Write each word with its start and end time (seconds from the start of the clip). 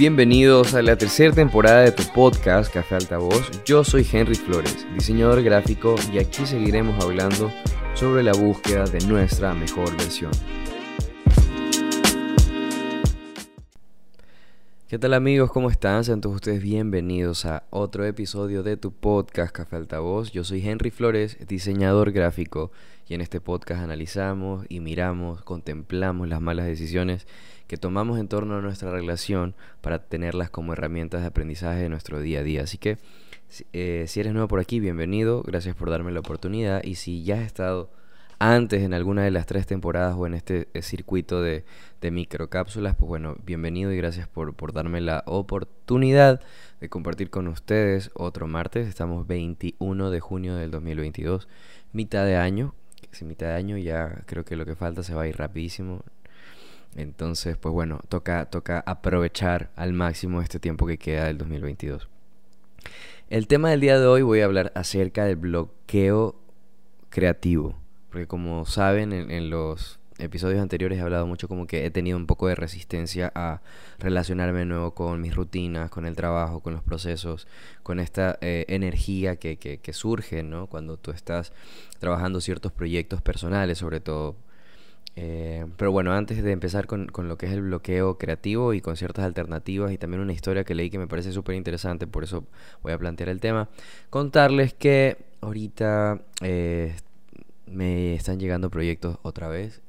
Bienvenidos 0.00 0.72
a 0.72 0.80
la 0.80 0.96
tercera 0.96 1.34
temporada 1.34 1.82
de 1.82 1.92
tu 1.92 2.02
podcast 2.14 2.72
Café 2.72 2.94
Altavoz. 2.94 3.50
Yo 3.66 3.84
soy 3.84 4.06
Henry 4.10 4.34
Flores, 4.34 4.86
diseñador 4.94 5.42
gráfico, 5.42 5.94
y 6.10 6.18
aquí 6.18 6.46
seguiremos 6.46 7.04
hablando 7.04 7.52
sobre 7.92 8.22
la 8.22 8.32
búsqueda 8.32 8.86
de 8.86 9.06
nuestra 9.06 9.52
mejor 9.52 9.94
versión. 9.98 10.30
¿Qué 14.88 14.98
tal 14.98 15.12
amigos? 15.12 15.52
¿Cómo 15.52 15.68
están? 15.68 16.02
Sean 16.02 16.22
todos 16.22 16.36
ustedes 16.36 16.62
bienvenidos 16.62 17.44
a 17.44 17.64
otro 17.68 18.06
episodio 18.06 18.62
de 18.62 18.78
tu 18.78 18.92
podcast 18.92 19.52
Café 19.52 19.76
Altavoz. 19.76 20.32
Yo 20.32 20.44
soy 20.44 20.66
Henry 20.66 20.90
Flores, 20.90 21.36
diseñador 21.46 22.12
gráfico, 22.12 22.72
y 23.10 23.14
en 23.14 23.22
este 23.22 23.40
podcast 23.40 23.82
analizamos 23.82 24.64
y 24.68 24.78
miramos, 24.78 25.42
contemplamos 25.42 26.28
las 26.28 26.40
malas 26.40 26.66
decisiones 26.66 27.26
que 27.66 27.76
tomamos 27.76 28.20
en 28.20 28.28
torno 28.28 28.56
a 28.56 28.60
nuestra 28.60 28.92
relación 28.92 29.56
para 29.80 30.04
tenerlas 30.04 30.48
como 30.48 30.74
herramientas 30.74 31.22
de 31.22 31.26
aprendizaje 31.26 31.80
de 31.80 31.88
nuestro 31.88 32.20
día 32.20 32.38
a 32.38 32.42
día. 32.44 32.62
Así 32.62 32.78
que 32.78 32.98
eh, 33.72 34.04
si 34.06 34.20
eres 34.20 34.32
nuevo 34.32 34.46
por 34.46 34.60
aquí, 34.60 34.78
bienvenido, 34.78 35.42
gracias 35.42 35.74
por 35.74 35.90
darme 35.90 36.12
la 36.12 36.20
oportunidad 36.20 36.84
y 36.84 36.94
si 36.94 37.24
ya 37.24 37.34
has 37.34 37.46
estado 37.46 37.90
antes 38.38 38.80
en 38.80 38.94
alguna 38.94 39.24
de 39.24 39.32
las 39.32 39.44
tres 39.44 39.66
temporadas 39.66 40.14
o 40.16 40.28
en 40.28 40.34
este 40.34 40.68
eh, 40.72 40.80
circuito 40.80 41.42
de, 41.42 41.64
de 42.00 42.10
microcápsulas, 42.12 42.94
pues 42.94 43.08
bueno, 43.08 43.34
bienvenido 43.44 43.92
y 43.92 43.96
gracias 43.96 44.28
por 44.28 44.72
darme 44.72 45.00
la 45.00 45.24
oportunidad 45.26 46.40
de 46.80 46.88
compartir 46.88 47.28
con 47.28 47.48
ustedes 47.48 48.12
otro 48.14 48.46
martes. 48.46 48.86
Estamos 48.86 49.26
21 49.26 50.10
de 50.10 50.20
junio 50.20 50.54
del 50.54 50.70
2022, 50.70 51.48
mitad 51.92 52.24
de 52.24 52.36
año. 52.36 52.72
Si 53.12 53.24
mitad 53.24 53.48
de 53.48 53.54
año 53.54 53.76
ya 53.76 54.22
creo 54.26 54.44
que 54.44 54.56
lo 54.56 54.64
que 54.66 54.76
falta 54.76 55.02
se 55.02 55.14
va 55.14 55.22
a 55.22 55.28
ir 55.28 55.36
rapidísimo. 55.36 56.02
Entonces, 56.96 57.56
pues 57.56 57.72
bueno, 57.72 58.00
toca, 58.08 58.46
toca 58.46 58.82
aprovechar 58.86 59.70
al 59.76 59.92
máximo 59.92 60.42
este 60.42 60.58
tiempo 60.58 60.86
que 60.86 60.98
queda 60.98 61.26
del 61.26 61.38
2022. 61.38 62.08
El 63.28 63.46
tema 63.46 63.70
del 63.70 63.80
día 63.80 64.00
de 64.00 64.06
hoy 64.06 64.22
voy 64.22 64.40
a 64.40 64.46
hablar 64.46 64.72
acerca 64.74 65.24
del 65.24 65.36
bloqueo 65.36 66.34
creativo. 67.10 67.76
Porque 68.10 68.26
como 68.26 68.66
saben, 68.66 69.12
en, 69.12 69.50
los 69.50 69.99
episodios 70.20 70.60
anteriores 70.60 70.98
he 70.98 71.02
hablado 71.02 71.26
mucho 71.26 71.48
como 71.48 71.66
que 71.66 71.86
he 71.86 71.90
tenido 71.90 72.16
un 72.16 72.26
poco 72.26 72.48
de 72.48 72.54
resistencia 72.54 73.32
a 73.34 73.60
relacionarme 73.98 74.60
de 74.60 74.66
nuevo 74.66 74.94
con 74.94 75.20
mis 75.20 75.34
rutinas, 75.34 75.90
con 75.90 76.06
el 76.06 76.16
trabajo, 76.16 76.60
con 76.60 76.72
los 76.72 76.82
procesos, 76.82 77.46
con 77.82 78.00
esta 78.00 78.38
eh, 78.40 78.64
energía 78.68 79.36
que, 79.36 79.56
que, 79.56 79.78
que 79.78 79.92
surge, 79.92 80.42
¿no? 80.42 80.66
Cuando 80.66 80.96
tú 80.96 81.10
estás 81.10 81.52
trabajando 81.98 82.40
ciertos 82.40 82.72
proyectos 82.72 83.22
personales, 83.22 83.78
sobre 83.78 84.00
todo 84.00 84.36
eh, 85.16 85.66
pero 85.76 85.92
bueno, 85.92 86.12
antes 86.12 86.42
de 86.42 86.52
empezar 86.52 86.86
con, 86.86 87.06
con, 87.06 87.28
lo 87.28 87.36
que 87.36 87.46
es 87.46 87.52
el 87.52 87.62
bloqueo 87.62 88.16
creativo 88.16 88.74
y 88.74 88.80
con 88.80 88.96
ciertas 88.96 89.24
alternativas 89.24 89.92
y 89.92 89.98
también 89.98 90.22
una 90.22 90.32
historia 90.32 90.64
que 90.64 90.74
leí 90.74 90.88
que 90.88 90.98
me 90.98 91.08
parece 91.08 91.32
súper 91.32 91.56
interesante, 91.56 92.06
por 92.06 92.24
eso 92.24 92.44
voy 92.82 92.92
a 92.92 92.98
plantear 92.98 93.28
el 93.28 93.40
tema, 93.40 93.68
contarles 94.08 94.72
que 94.72 95.18
ahorita 95.40 96.22
eh, 96.42 96.94
me 97.66 98.14
están 98.14 98.38
llegando 98.38 98.70
proyectos 98.70 99.18
otra 99.22 99.48
vez. 99.48 99.82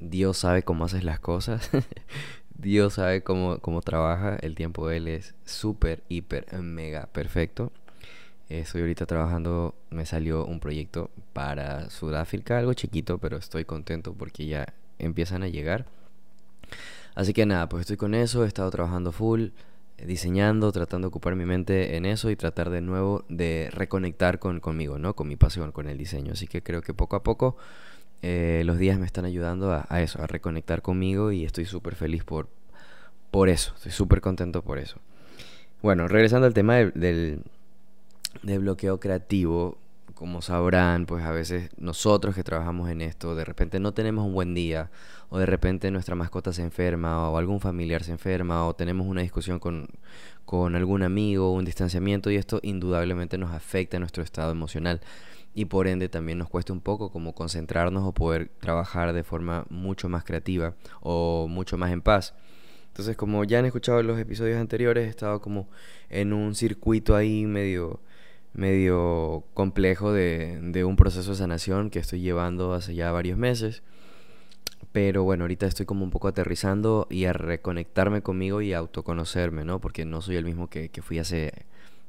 Dios 0.00 0.38
sabe 0.38 0.62
cómo 0.62 0.84
haces 0.84 1.04
las 1.04 1.20
cosas. 1.20 1.70
Dios 2.56 2.94
sabe 2.94 3.22
cómo, 3.22 3.58
cómo 3.58 3.82
trabaja. 3.82 4.36
El 4.36 4.54
tiempo 4.54 4.88
de 4.88 4.96
Él 4.96 5.08
es 5.08 5.34
súper, 5.44 6.02
hiper, 6.08 6.52
mega 6.60 7.06
perfecto. 7.06 7.72
Estoy 8.48 8.80
ahorita 8.80 9.04
trabajando, 9.04 9.74
me 9.90 10.06
salió 10.06 10.46
un 10.46 10.58
proyecto 10.58 11.10
para 11.34 11.90
Sudáfrica, 11.90 12.58
algo 12.58 12.72
chiquito, 12.72 13.18
pero 13.18 13.36
estoy 13.36 13.66
contento 13.66 14.14
porque 14.14 14.46
ya 14.46 14.72
empiezan 14.98 15.42
a 15.42 15.48
llegar. 15.48 15.84
Así 17.14 17.34
que 17.34 17.44
nada, 17.44 17.68
pues 17.68 17.82
estoy 17.82 17.98
con 17.98 18.14
eso, 18.14 18.44
he 18.44 18.48
estado 18.48 18.70
trabajando 18.70 19.12
full, 19.12 19.48
diseñando, 20.02 20.72
tratando 20.72 21.06
de 21.06 21.08
ocupar 21.08 21.36
mi 21.36 21.44
mente 21.44 21.96
en 21.96 22.06
eso 22.06 22.30
y 22.30 22.36
tratar 22.36 22.70
de 22.70 22.80
nuevo 22.80 23.24
de 23.28 23.68
reconectar 23.72 24.38
con, 24.38 24.60
conmigo, 24.60 24.98
¿no? 24.98 25.14
Con 25.14 25.28
mi 25.28 25.36
pasión, 25.36 25.70
con 25.70 25.88
el 25.88 25.98
diseño. 25.98 26.32
Así 26.32 26.46
que 26.46 26.62
creo 26.62 26.80
que 26.80 26.94
poco 26.94 27.16
a 27.16 27.22
poco 27.22 27.56
eh, 28.22 28.62
los 28.64 28.78
días 28.78 28.98
me 28.98 29.06
están 29.06 29.24
ayudando 29.24 29.72
a, 29.72 30.02
eso, 30.02 30.22
a 30.22 30.26
reconectar 30.26 30.82
conmigo 30.82 31.32
y 31.32 31.44
estoy 31.44 31.64
súper 31.64 31.94
feliz 31.94 32.24
por, 32.24 32.48
por 33.30 33.48
eso, 33.48 33.72
estoy 33.76 33.92
súper 33.92 34.20
contento 34.20 34.62
por 34.62 34.78
eso. 34.78 34.98
Bueno, 35.82 36.08
regresando 36.08 36.46
al 36.46 36.54
tema 36.54 36.76
del 36.76 37.42
de 38.42 38.58
bloqueo 38.58 39.00
creativo, 39.00 39.78
como 40.14 40.42
sabrán, 40.42 41.06
pues 41.06 41.24
a 41.24 41.30
veces 41.30 41.70
nosotros 41.78 42.34
que 42.34 42.42
trabajamos 42.42 42.90
en 42.90 43.02
esto, 43.02 43.36
de 43.36 43.44
repente 43.44 43.78
no 43.78 43.92
tenemos 43.92 44.26
un 44.26 44.34
buen 44.34 44.52
día, 44.52 44.90
o 45.28 45.38
de 45.38 45.46
repente 45.46 45.92
nuestra 45.92 46.16
mascota 46.16 46.52
se 46.52 46.62
enferma, 46.62 47.30
o 47.30 47.38
algún 47.38 47.60
familiar 47.60 48.02
se 48.02 48.12
enferma, 48.12 48.66
o 48.66 48.74
tenemos 48.74 49.06
una 49.06 49.22
discusión 49.22 49.60
con, 49.60 49.88
con 50.44 50.74
algún 50.74 51.04
amigo, 51.04 51.52
un 51.52 51.64
distanciamiento, 51.64 52.32
y 52.32 52.36
esto 52.36 52.58
indudablemente 52.62 53.38
nos 53.38 53.52
afecta 53.52 53.98
a 53.98 54.00
nuestro 54.00 54.24
estado 54.24 54.50
emocional. 54.50 55.00
Y 55.58 55.64
por 55.64 55.88
ende 55.88 56.08
también 56.08 56.38
nos 56.38 56.48
cuesta 56.48 56.72
un 56.72 56.80
poco 56.80 57.10
como 57.10 57.34
concentrarnos 57.34 58.04
o 58.06 58.12
poder 58.12 58.48
trabajar 58.60 59.12
de 59.12 59.24
forma 59.24 59.66
mucho 59.70 60.08
más 60.08 60.22
creativa 60.22 60.76
o 61.00 61.48
mucho 61.48 61.76
más 61.76 61.90
en 61.90 62.00
paz. 62.00 62.32
Entonces, 62.86 63.16
como 63.16 63.42
ya 63.42 63.58
han 63.58 63.64
escuchado 63.64 63.98
en 63.98 64.06
los 64.06 64.20
episodios 64.20 64.60
anteriores, 64.60 65.08
he 65.08 65.10
estado 65.10 65.40
como 65.40 65.68
en 66.10 66.32
un 66.32 66.54
circuito 66.54 67.16
ahí 67.16 67.44
medio 67.44 67.98
medio 68.52 69.42
complejo 69.52 70.12
de, 70.12 70.60
de, 70.62 70.84
un 70.84 70.94
proceso 70.94 71.30
de 71.30 71.36
sanación 71.36 71.90
que 71.90 71.98
estoy 71.98 72.20
llevando 72.20 72.72
hace 72.72 72.94
ya 72.94 73.10
varios 73.10 73.36
meses. 73.36 73.82
Pero 74.92 75.24
bueno, 75.24 75.42
ahorita 75.42 75.66
estoy 75.66 75.86
como 75.86 76.04
un 76.04 76.10
poco 76.12 76.28
aterrizando 76.28 77.08
y 77.10 77.24
a 77.24 77.32
reconectarme 77.32 78.22
conmigo 78.22 78.62
y 78.62 78.74
a 78.74 78.78
autoconocerme, 78.78 79.64
¿no? 79.64 79.80
Porque 79.80 80.04
no 80.04 80.20
soy 80.22 80.36
el 80.36 80.44
mismo 80.44 80.70
que, 80.70 80.88
que 80.88 81.02
fui 81.02 81.18
hace 81.18 81.52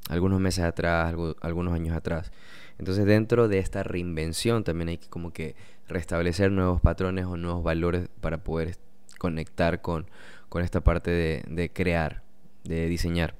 algunos 0.08 0.40
meses 0.40 0.64
atrás, 0.64 1.14
algunos 1.42 1.74
años 1.74 1.96
atrás. 1.96 2.32
Entonces 2.78 3.06
dentro 3.06 3.48
de 3.48 3.60
esta 3.60 3.84
reinvención 3.84 4.64
también 4.64 4.90
hay 4.90 4.98
que 4.98 5.10
como 5.10 5.34
que 5.34 5.56
restablecer 5.88 6.52
nuevos 6.52 6.80
patrones 6.80 7.26
o 7.26 7.36
nuevos 7.36 7.64
valores 7.64 8.08
para 8.22 8.44
poder 8.44 8.78
conectar 9.18 9.82
con, 9.82 10.08
con 10.48 10.64
esta 10.64 10.82
parte 10.82 11.12
de, 11.12 11.44
de 11.48 11.72
crear, 11.72 12.24
de 12.64 12.88
diseñar. 12.88 13.36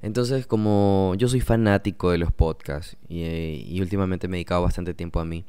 Entonces, 0.00 0.46
como 0.46 1.14
yo 1.16 1.28
soy 1.28 1.40
fanático 1.40 2.10
de 2.10 2.18
los 2.18 2.32
podcasts 2.32 2.96
y, 3.08 3.80
últimamente 3.80 4.28
me 4.28 4.36
he 4.36 4.38
dedicado 4.38 4.62
bastante 4.62 4.94
tiempo 4.94 5.20
a 5.20 5.24
mí, 5.24 5.44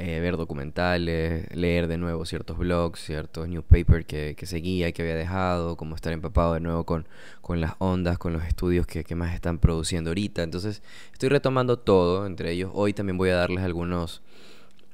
eh, 0.00 0.18
ver 0.20 0.38
documentales, 0.38 1.54
leer 1.54 1.86
de 1.86 1.98
nuevo 1.98 2.24
ciertos 2.24 2.56
blogs, 2.56 3.00
ciertos 3.00 3.48
newspapers 3.48 4.06
que, 4.06 4.34
que 4.34 4.46
seguía 4.46 4.88
y 4.88 4.92
que 4.94 5.02
había 5.02 5.14
dejado, 5.14 5.76
como 5.76 5.94
estar 5.94 6.12
empapado 6.12 6.54
de 6.54 6.60
nuevo 6.60 6.84
con, 6.84 7.06
con 7.42 7.60
las 7.60 7.74
ondas, 7.78 8.16
con 8.16 8.32
los 8.32 8.44
estudios 8.44 8.86
que, 8.86 9.04
que, 9.04 9.14
más 9.14 9.34
están 9.34 9.58
produciendo 9.58 10.10
ahorita. 10.10 10.42
Entonces, 10.42 10.82
estoy 11.12 11.28
retomando 11.28 11.78
todo, 11.78 12.26
entre 12.26 12.52
ellos 12.52 12.70
hoy 12.72 12.94
también 12.94 13.18
voy 13.18 13.28
a 13.28 13.36
darles 13.36 13.62
algunos 13.62 14.22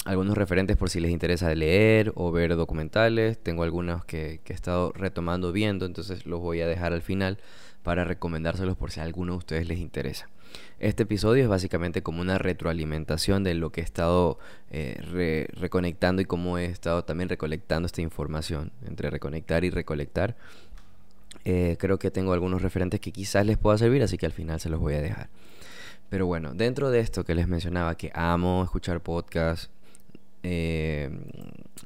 algunos 0.05 0.37
referentes 0.37 0.77
por 0.77 0.91
si 0.91 1.01
les 1.01 1.11
interesa 1.11 1.55
leer 1.55 2.13
o 2.17 2.33
ver 2.33 2.57
documentales. 2.57 3.39
Tengo 3.39 3.63
algunos 3.63 4.05
que, 4.05 4.41
que 4.45 4.53
he 4.53 4.57
estado 4.57 4.93
retomando 4.93 5.53
viendo, 5.53 5.87
entonces 5.87 6.27
los 6.27 6.41
voy 6.41 6.61
a 6.63 6.67
dejar 6.67 6.93
al 6.93 7.03
final 7.03 7.39
para 7.83 8.05
recomendárselos 8.05 8.77
por 8.77 8.91
si 8.91 9.01
a 9.01 9.05
alguno 9.05 9.35
de 9.35 9.39
ustedes 9.39 9.69
les 9.69 9.79
interesa. 9.79 10.29
Este 10.79 11.05
episodio 11.05 11.43
es 11.43 11.49
básicamente 11.49 12.03
como 12.03 12.21
una 12.21 12.39
retroalimentación 12.39 13.45
de 13.45 13.55
lo 13.55 13.71
que 13.71 13.81
he 13.81 13.85
estado 13.85 14.39
eh, 14.71 15.49
reconectando 15.55 16.23
y 16.23 16.27
cómo 16.27 16.59
he 16.59 16.67
estado 16.67 17.05
también 17.05 17.29
recolectando 17.29 17.87
esta 17.87 18.03
información, 18.03 18.73
entre 18.87 19.11
reconectar 19.11 19.65
y 19.65 19.71
recolectar. 19.71 20.37
Eh, 21.45 21.77
creo 21.79 21.99
que 21.99 22.11
tengo 22.11 22.33
algunos 22.33 22.63
referentes 22.63 23.01
que 23.01 23.13
quizás 23.13 23.47
les 23.47 23.57
pueda 23.57 23.79
servir, 23.79 24.03
así 24.03 24.19
que 24.19 24.27
al 24.27 24.33
final 24.33 24.61
se 24.61 24.69
los 24.69 24.81
voy 24.81 24.95
a 24.95 25.01
dejar. 25.01 25.29
Pero 26.09 26.27
bueno, 26.27 26.55
dentro 26.55 26.91
de 26.91 27.01
esto 27.01 27.25
que 27.25 27.35
les 27.35 27.49
mencionaba, 27.49 27.97
que 27.97 28.11
amo 28.15 28.63
escuchar 28.65 29.01
podcasts, 29.01 29.71
eh, 30.49 31.11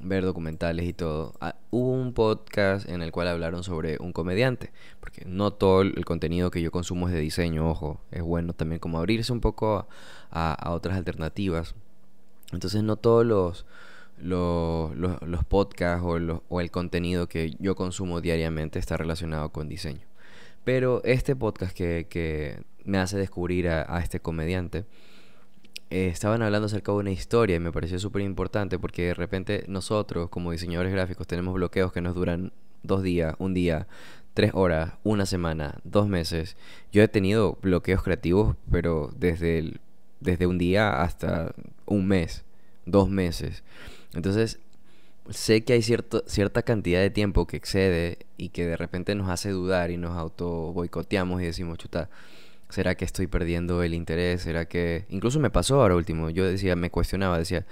ver 0.02 0.22
documentales 0.22 0.86
y 0.86 0.92
todo, 0.92 1.32
ah, 1.40 1.56
hubo 1.70 1.92
un 1.92 2.12
podcast 2.12 2.86
en 2.86 3.00
el 3.00 3.10
cual 3.10 3.28
hablaron 3.28 3.64
sobre 3.64 3.96
un 3.98 4.12
comediante, 4.12 4.70
porque 5.00 5.24
no 5.24 5.50
todo 5.50 5.80
el 5.80 6.04
contenido 6.04 6.50
que 6.50 6.60
yo 6.60 6.70
consumo 6.70 7.08
es 7.08 7.14
de 7.14 7.20
diseño, 7.20 7.70
ojo, 7.70 8.02
es 8.10 8.22
bueno 8.22 8.52
también 8.52 8.78
como 8.78 8.98
abrirse 8.98 9.32
un 9.32 9.40
poco 9.40 9.88
a, 10.30 10.70
otras 10.72 10.98
alternativas. 10.98 11.74
Entonces 12.52 12.82
no 12.82 12.96
todos 12.96 13.24
los, 13.24 13.64
los, 14.18 14.94
los, 14.94 15.44
podcasts 15.46 16.04
o, 16.04 16.60
el 16.60 16.70
contenido 16.70 17.28
que 17.28 17.56
yo 17.58 17.74
consumo 17.74 18.20
diariamente 18.20 18.78
está 18.78 18.98
relacionado 18.98 19.52
con 19.52 19.70
diseño. 19.70 20.06
Pero 20.64 21.02
este 21.04 21.34
podcast 21.34 21.74
que, 21.74 22.06
que 22.10 22.62
me 22.84 22.98
hace 22.98 23.16
descubrir 23.16 23.68
a 23.68 24.00
este 24.00 24.20
comediante, 24.20 24.84
eh, 25.90 26.06
estaban 26.06 26.42
hablando 26.42 26.66
acerca 26.66 26.92
de 26.92 26.98
una 26.98 27.10
historia 27.10 27.56
y 27.56 27.60
me 27.60 27.72
pareció 27.72 27.98
súper 27.98 28.22
importante 28.22 28.78
porque 28.78 29.06
de 29.06 29.14
repente 29.14 29.64
nosotros 29.66 30.30
como 30.30 30.52
diseñadores 30.52 30.92
gráficos 30.92 31.26
tenemos 31.26 31.52
bloqueos 31.54 31.92
que 31.92 32.00
nos 32.00 32.14
duran 32.14 32.52
dos 32.82 33.02
días, 33.02 33.34
un 33.38 33.54
día, 33.54 33.88
tres 34.34 34.52
horas, 34.54 34.94
una 35.02 35.26
semana, 35.26 35.80
dos 35.84 36.08
meses. 36.08 36.56
Yo 36.92 37.02
he 37.02 37.08
tenido 37.08 37.58
bloqueos 37.60 38.02
creativos, 38.02 38.56
pero 38.70 39.12
desde, 39.16 39.80
desde 40.20 40.46
un 40.46 40.58
día 40.58 41.02
hasta 41.02 41.54
un 41.86 42.06
mes, 42.06 42.44
dos 42.86 43.08
meses. 43.08 43.64
Entonces, 44.14 44.60
sé 45.28 45.64
que 45.64 45.72
hay 45.74 45.82
cierta 45.82 46.62
cantidad 46.62 47.00
de 47.00 47.10
tiempo 47.10 47.46
que 47.46 47.56
excede 47.56 48.18
y 48.36 48.50
que 48.50 48.66
de 48.66 48.76
repente 48.76 49.14
nos 49.14 49.28
hace 49.28 49.50
dudar 49.50 49.90
y 49.90 49.96
nos 49.96 50.16
auto 50.16 50.72
boicoteamos 50.72 51.42
y 51.42 51.46
decimos, 51.46 51.78
chuta, 51.78 52.10
¿será 52.70 52.94
que 52.94 53.04
estoy 53.04 53.26
perdiendo 53.26 53.82
el 53.82 53.94
interés? 53.94 54.42
¿Será 54.42 54.66
que... 54.66 55.06
Incluso 55.10 55.40
me 55.40 55.50
pasó 55.50 55.80
ahora 55.80 55.96
último, 55.96 56.30
yo 56.30 56.44
decía, 56.44 56.76
me 56.76 56.90
cuestionaba, 56.90 57.38
decía, 57.38 57.66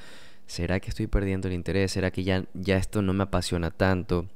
¿será 0.46 0.80
que 0.80 0.90
estoy 0.90 1.06
perdiendo 1.06 1.48
el 1.48 1.54
interés? 1.54 1.92
¿Será 1.92 2.10
que 2.10 2.24
ya, 2.24 2.44
ya 2.54 2.76
esto 2.76 3.02
no 3.02 3.12
me 3.12 3.24
apasiona 3.24 3.70
tanto? 3.70 4.26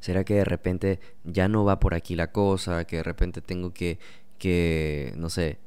¿Será 0.00 0.24
que 0.24 0.34
de 0.34 0.44
repente 0.44 1.00
ya 1.24 1.48
no 1.48 1.64
va 1.64 1.80
por 1.80 1.94
aquí 1.94 2.16
la 2.16 2.32
cosa? 2.32 2.84
Que 2.86 2.96
de 2.96 3.02
repente 3.02 3.40
tengo 3.40 3.72
que, 3.72 3.98
que 4.38 5.14
no 5.16 5.30
sé, 5.30 5.58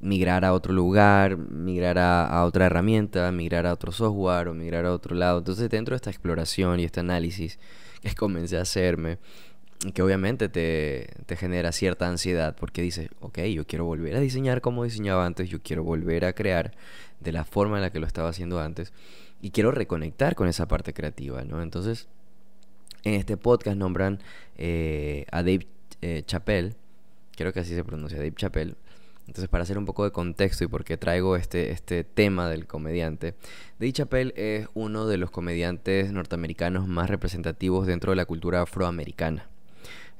migrar 0.00 0.44
a 0.44 0.52
otro 0.52 0.72
lugar, 0.72 1.36
migrar 1.38 1.98
a, 1.98 2.44
otra 2.44 2.66
herramienta, 2.66 3.32
migrar 3.32 3.66
a 3.66 3.72
otro 3.72 3.90
software 3.90 4.48
o 4.48 4.54
migrar 4.54 4.84
a 4.84 4.92
otro 4.92 5.16
lado. 5.16 5.38
Entonces 5.38 5.70
dentro 5.70 5.94
de 5.94 5.96
esta 5.96 6.10
exploración 6.10 6.80
y 6.80 6.84
este 6.84 7.00
análisis 7.00 7.58
que 8.02 8.14
comencé 8.14 8.58
a 8.58 8.62
hacerme, 8.62 9.18
que 9.92 10.02
obviamente 10.02 10.48
te, 10.48 11.10
te, 11.26 11.36
genera 11.36 11.72
cierta 11.72 12.08
ansiedad 12.08 12.56
porque 12.58 12.82
dices, 12.82 13.10
ok, 13.20 13.40
yo 13.40 13.66
quiero 13.66 13.84
volver 13.84 14.16
a 14.16 14.20
diseñar 14.20 14.60
como 14.60 14.84
diseñaba 14.84 15.26
antes, 15.26 15.48
yo 15.48 15.60
quiero 15.62 15.84
volver 15.84 16.24
a 16.24 16.32
crear 16.32 16.72
de 17.20 17.32
la 17.32 17.44
forma 17.44 17.76
en 17.76 17.82
la 17.82 17.90
que 17.90 18.00
lo 18.00 18.06
estaba 18.06 18.28
haciendo 18.28 18.60
antes 18.60 18.92
y 19.42 19.50
quiero 19.50 19.72
reconectar 19.72 20.34
con 20.34 20.48
esa 20.48 20.66
parte 20.66 20.94
creativa, 20.94 21.44
¿no? 21.44 21.60
Entonces, 21.62 22.08
en 23.02 23.14
este 23.14 23.36
podcast 23.36 23.76
nombran 23.76 24.20
eh, 24.56 25.26
a 25.30 25.42
Dave 25.42 25.66
eh, 26.00 26.22
Chappelle, 26.24 26.74
creo 27.36 27.52
que 27.52 27.60
así 27.60 27.74
se 27.74 27.84
pronuncia, 27.84 28.18
Dave 28.18 28.34
Chappelle, 28.34 28.76
entonces, 29.26 29.48
para 29.48 29.62
hacer 29.62 29.78
un 29.78 29.86
poco 29.86 30.04
de 30.04 30.10
contexto 30.10 30.64
y 30.64 30.66
por 30.66 30.84
qué 30.84 30.96
traigo 30.96 31.36
este, 31.36 31.70
este 31.70 32.04
tema 32.04 32.48
del 32.48 32.66
comediante, 32.66 33.34
Dave 33.78 33.92
Chappelle 33.92 34.34
es 34.36 34.68
uno 34.74 35.06
de 35.06 35.16
los 35.16 35.30
comediantes 35.30 36.12
norteamericanos 36.12 36.86
más 36.86 37.08
representativos 37.08 37.86
dentro 37.86 38.12
de 38.12 38.16
la 38.16 38.26
cultura 38.26 38.62
afroamericana. 38.62 39.48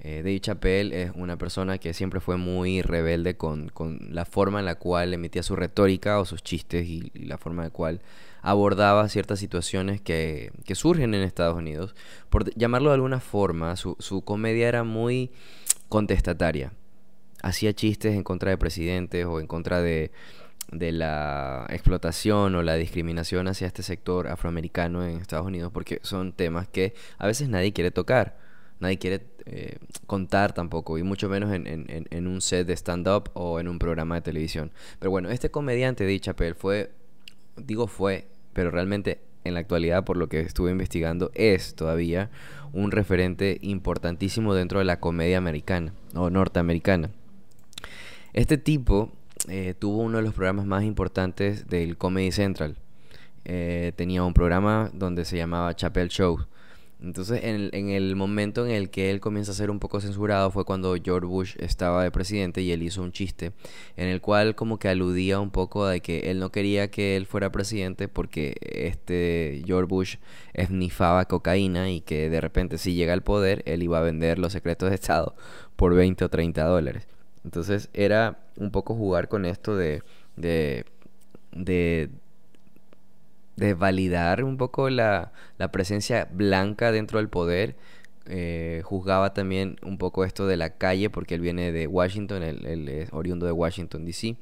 Eh, 0.00 0.22
Dave 0.22 1.02
es 1.02 1.12
una 1.14 1.36
persona 1.38 1.78
que 1.78 1.94
siempre 1.94 2.20
fue 2.20 2.36
muy 2.36 2.82
rebelde 2.82 3.36
con, 3.36 3.70
la 4.10 4.24
forma 4.24 4.58
en 4.58 4.66
la 4.66 4.74
cual 4.74 5.14
emitía 5.14 5.42
su 5.42 5.56
retórica 5.56 6.18
o 6.20 6.24
sus 6.24 6.42
chistes 6.42 6.86
y, 6.86 7.10
la 7.14 7.38
forma 7.38 7.62
en 7.62 7.68
la 7.68 7.72
cual 7.72 8.00
abordaba 8.42 9.08
ciertas 9.08 9.38
situaciones 9.38 10.00
que, 10.00 10.52
que, 10.66 10.74
surgen 10.74 11.14
en 11.14 11.22
Estados 11.22 11.56
Unidos. 11.56 11.94
Por 12.28 12.52
llamarlo 12.54 12.90
de 12.90 12.94
alguna 12.96 13.20
forma, 13.20 13.76
su, 13.76 13.96
su 13.98 14.22
comedia 14.22 14.68
era 14.68 14.84
muy 14.84 15.30
contestataria 15.88 16.72
hacía 17.44 17.74
chistes 17.74 18.14
en 18.14 18.22
contra 18.22 18.50
de 18.50 18.56
presidentes 18.58 19.26
o 19.26 19.38
en 19.38 19.46
contra 19.46 19.82
de, 19.82 20.10
la 20.70 21.66
explotación 21.68 22.54
o 22.54 22.62
la 22.62 22.74
discriminación 22.74 23.46
hacia 23.48 23.66
este 23.66 23.82
sector 23.82 24.26
afroamericano 24.28 25.04
en 25.04 25.18
Estados 25.18 25.46
Unidos, 25.46 25.70
porque 25.72 26.00
son 26.02 26.32
temas 26.32 26.66
que 26.68 26.94
a 27.18 27.26
veces 27.26 27.48
nadie 27.48 27.72
quiere 27.72 27.90
tocar, 27.90 28.36
nadie 28.80 28.98
quiere 28.98 29.26
eh, 29.46 29.76
contar 30.06 30.52
tampoco, 30.52 30.98
y 30.98 31.02
mucho 31.02 31.28
menos 31.28 31.52
en, 31.52 32.26
un 32.26 32.40
set 32.40 32.66
de 32.66 32.74
stand-up 32.74 33.30
o 33.34 33.60
en 33.60 33.68
un 33.68 33.78
programa 33.78 34.16
de 34.16 34.22
televisión. 34.22 34.72
Pero 34.98 35.10
bueno, 35.10 35.30
este 35.30 35.50
comediante 35.50 36.04
de 36.04 36.20
Chappelle 36.20 36.54
fue, 36.54 36.90
digo 37.56 37.86
fue, 37.86 38.26
pero 38.52 38.70
realmente 38.70 39.20
en 39.44 39.54
la 39.54 39.60
actualidad, 39.60 40.04
por 40.04 40.16
lo 40.16 40.28
que 40.28 40.40
estuve 40.40 40.70
investigando, 40.70 41.30
es 41.34 41.74
todavía 41.74 42.30
un 42.72 42.90
referente 42.90 43.58
importantísimo 43.62 44.54
dentro 44.54 44.78
de 44.78 44.84
la 44.84 45.00
comedia 45.00 45.38
americana 45.38 45.92
o 46.14 46.30
norteamericana. 46.30 47.10
Este 48.32 48.58
tipo 48.58 49.12
eh, 49.48 49.74
tuvo 49.78 49.98
uno 49.98 50.16
de 50.16 50.24
los 50.24 50.34
programas 50.34 50.66
más 50.66 50.84
importantes 50.84 51.68
del 51.68 51.96
Comedy 51.96 52.32
Central. 52.32 52.76
Eh, 53.44 53.92
tenía 53.96 54.24
un 54.24 54.32
programa 54.32 54.90
donde 54.94 55.24
se 55.24 55.36
llamaba 55.36 55.76
Chapel 55.76 56.08
Show. 56.08 56.46
Entonces, 57.04 57.40
en 57.44 57.90
el, 57.90 58.16
momento 58.16 58.64
en 58.64 58.72
el 58.72 58.88
que 58.88 59.10
él 59.10 59.20
comienza 59.20 59.52
a 59.52 59.54
ser 59.54 59.70
un 59.70 59.78
poco 59.78 60.00
censurado 60.00 60.50
fue 60.50 60.64
cuando 60.64 60.96
George 61.02 61.26
Bush 61.26 61.54
estaba 61.58 62.02
de 62.02 62.10
presidente 62.10 62.62
y 62.62 62.72
él 62.72 62.82
hizo 62.82 63.02
un 63.02 63.12
chiste 63.12 63.52
en 63.96 64.08
el 64.08 64.22
cual 64.22 64.54
como 64.54 64.78
que 64.78 64.88
aludía 64.88 65.38
un 65.38 65.50
poco 65.50 65.86
de 65.86 66.00
que 66.00 66.30
él 66.30 66.38
no 66.38 66.50
quería 66.50 66.90
que 66.90 67.16
él 67.16 67.26
fuera 67.26 67.52
presidente 67.52 68.08
porque 68.08 68.56
este 68.60 69.62
George 69.66 69.86
Bush 69.86 70.16
esnifaba 70.54 71.26
cocaína 71.26 71.90
y 71.90 72.00
que 72.00 72.30
de 72.30 72.40
repente 72.40 72.78
si 72.78 72.94
llega 72.94 73.12
al 73.12 73.22
poder 73.22 73.62
él 73.66 73.82
iba 73.82 73.98
a 73.98 74.02
vender 74.02 74.38
los 74.38 74.54
secretos 74.54 74.88
de 74.88 74.94
Estado 74.94 75.34
por 75.76 75.94
20 75.94 76.24
o 76.24 76.28
30 76.30 76.64
dólares. 76.64 77.06
Entonces 77.44 77.90
era 77.92 78.38
un 78.56 78.70
poco 78.70 78.94
jugar 78.94 79.28
con 79.28 79.44
esto 79.44 79.76
de, 79.76 80.02
de, 80.36 80.86
de, 81.52 82.08
validar 83.56 84.44
un 84.44 84.56
poco 84.56 84.90
la, 84.90 85.32
la, 85.58 85.70
presencia 85.70 86.28
blanca 86.32 86.92
dentro 86.92 87.18
del 87.18 87.28
poder. 87.28 87.76
Eh, 88.26 88.80
juzgaba 88.84 89.34
también 89.34 89.76
un 89.82 89.98
poco 89.98 90.24
esto 90.24 90.46
de 90.46 90.56
la 90.56 90.70
calle 90.70 91.10
porque 91.10 91.34
él 91.34 91.42
viene 91.42 91.72
de 91.72 91.86
Washington, 91.86 92.42
él, 92.42 92.88
es 92.88 93.12
oriundo 93.12 93.44
de 93.44 93.52
Washington, 93.52 94.06
D.C. 94.06 94.36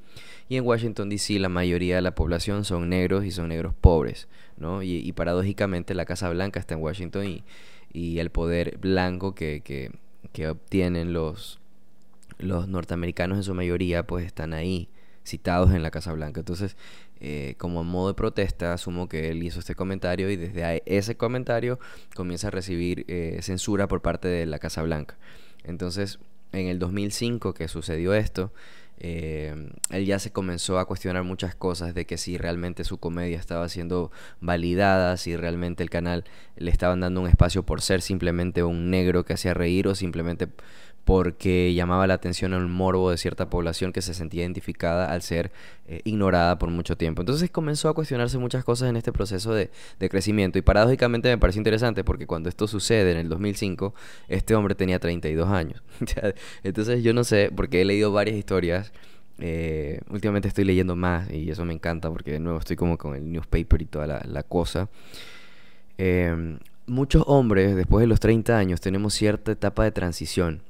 Y 0.49 0.57
en 0.57 0.65
Washington, 0.65 1.09
D.C. 1.09 1.39
la 1.41 1.49
mayoría 1.49 1.97
de 1.97 2.03
la 2.03 2.15
población 2.15 2.65
son 2.65 2.89
negros 2.89 3.25
y 3.25 3.33
son 3.33 3.49
negros 3.49 3.75
pobres, 3.75 4.29
¿no? 4.57 4.83
Y, 4.83 5.11
paradójicamente 5.13 5.95
la 5.95 6.05
Casa 6.05 6.31
Blanca 6.31 6.61
está 6.61 6.75
en 6.75 6.81
Washington 6.81 7.27
y, 7.27 7.45
y 7.93 8.21
el 8.21 8.31
poder 8.31 8.79
blanco 8.79 9.35
que, 9.35 9.63
que, 9.63 9.91
que 10.33 10.49
obtienen 10.49 11.13
los, 11.13 11.61
los 12.39 12.69
norteamericanos 12.69 13.39
en 13.39 13.45
su 13.45 13.55
mayoría 13.55 14.07
pues 14.07 14.25
están 14.27 14.53
ahí 14.53 14.89
citados 15.25 15.73
en 15.73 15.83
la 15.83 15.91
Casa 15.91 16.13
Blanca. 16.13 16.41
Entonces, 16.41 16.77
eh, 17.25 17.55
como 17.57 17.85
modo 17.85 18.09
de 18.09 18.15
protesta, 18.15 18.73
asumo 18.73 19.09
que 19.09 19.31
él 19.31 19.45
hizo 19.45 19.61
este 19.61 19.77
comentario 19.77 20.29
y 20.29 20.35
desde 20.35 20.83
ese 20.87 21.17
comentario 21.17 21.79
comienza 22.17 22.49
a 22.49 22.51
recibir 22.51 23.05
eh, 23.07 23.39
censura 23.43 23.87
por 23.87 24.03
parte 24.03 24.27
de 24.27 24.45
la 24.45 24.59
Casa 24.59 24.83
Blanca. 24.83 25.17
Entonces, 25.63 26.19
en 26.51 26.67
el 26.67 26.81
2005 26.81 27.55
que 27.55 27.69
sucedió 27.69 28.13
esto, 28.13 28.53
eh, 28.99 29.71
él 29.91 30.05
ya 30.05 30.19
se 30.19 30.33
comenzó 30.33 30.81
a 30.81 30.87
cuestionar 30.87 31.23
muchas 31.23 31.55
cosas 31.55 31.95
de 31.95 32.07
que 32.07 32.19
si 32.19 32.39
realmente 32.39 32.83
su 32.83 32.99
comedia 32.99 33.39
estaba 33.39 33.69
siendo 33.69 34.11
validada, 34.41 35.17
si 35.17 35.37
realmente 35.37 35.85
el 35.85 35.91
canal 35.91 36.25
le 36.57 36.73
estaban 36.73 36.99
dando 36.99 37.21
un 37.21 37.29
espacio 37.29 37.65
por 37.65 37.83
ser 37.83 38.03
simplemente 38.03 38.65
un 38.65 38.91
negro 38.91 39.25
que 39.25 39.35
hacía 39.35 39.55
reír 39.55 39.87
o 39.87 39.95
simplemente 39.95 40.49
porque 41.05 41.75
llamaba 41.75 42.07
la 42.07 42.15
atención 42.15 42.55
al 42.55 42.69
morbo 42.69 43.11
de 43.11 43.17
cierta 43.17 43.51
población 43.51 43.93
que 43.93 44.03
se 44.03 44.15
sentía 44.15 44.43
identificada 44.43 45.13
al 45.13 45.23
ser 45.23 45.51
eh, 45.87 46.01
ignorada 46.05 46.59
por 46.59 46.71
mucho 46.71 46.97
tiempo. 46.97 47.23
Entonces 47.23 47.51
comenzó 47.51 47.89
a 47.89 47.95
cuestionarse 47.95 48.39
muchas 48.39 48.65
cosas 48.65 48.89
en 48.89 48.97
este 48.97 49.13
proceso 49.13 49.53
de, 49.53 49.71
crecimiento 50.09 50.59
y 50.59 50.63
paradójicamente 50.63 51.29
me 51.29 51.39
pareció 51.39 51.61
interesante 51.61 52.05
porque 52.05 52.27
cuando 52.27 52.49
esto 52.49 52.69
sucede 52.69 53.13
en 53.13 53.19
el 53.19 53.29
2005, 53.29 53.95
este 54.29 54.55
hombre 54.55 54.75
tenía 54.75 54.99
32 54.99 55.49
años. 55.49 55.83
Entonces 56.63 57.03
yo 57.03 57.13
no 57.15 57.25
sé, 57.25 57.51
porque 57.55 57.81
he 57.81 57.85
leído 57.85 58.13
varias 58.13 58.37
historias. 58.37 58.93
Eh, 59.39 60.01
últimamente 60.11 60.47
estoy 60.49 60.65
leyendo 60.65 60.95
más 60.95 61.31
y 61.31 61.51
eso 61.51 61.65
me 61.65 61.73
encanta 61.73 62.11
porque 62.11 62.33
de 62.33 62.39
nuevo 62.39 62.59
estoy 62.59 62.77
como 62.77 62.97
con 62.99 63.17
el 63.17 63.33
newspaper 63.33 63.83
y 63.83 63.87
toda 63.87 64.07
la, 64.07 64.43
cosa. 64.45 64.89
Em, 65.99 66.59
muchos 66.87 67.25
hombres 67.27 67.75
después 67.75 68.03
de 68.03 68.07
los 68.07 68.21
30 68.21 68.57
años 68.57 68.81
tenemos 68.81 69.15
cierta 69.15 69.53
etapa 69.53 69.85
de 69.85 69.91
transición 69.93 70.63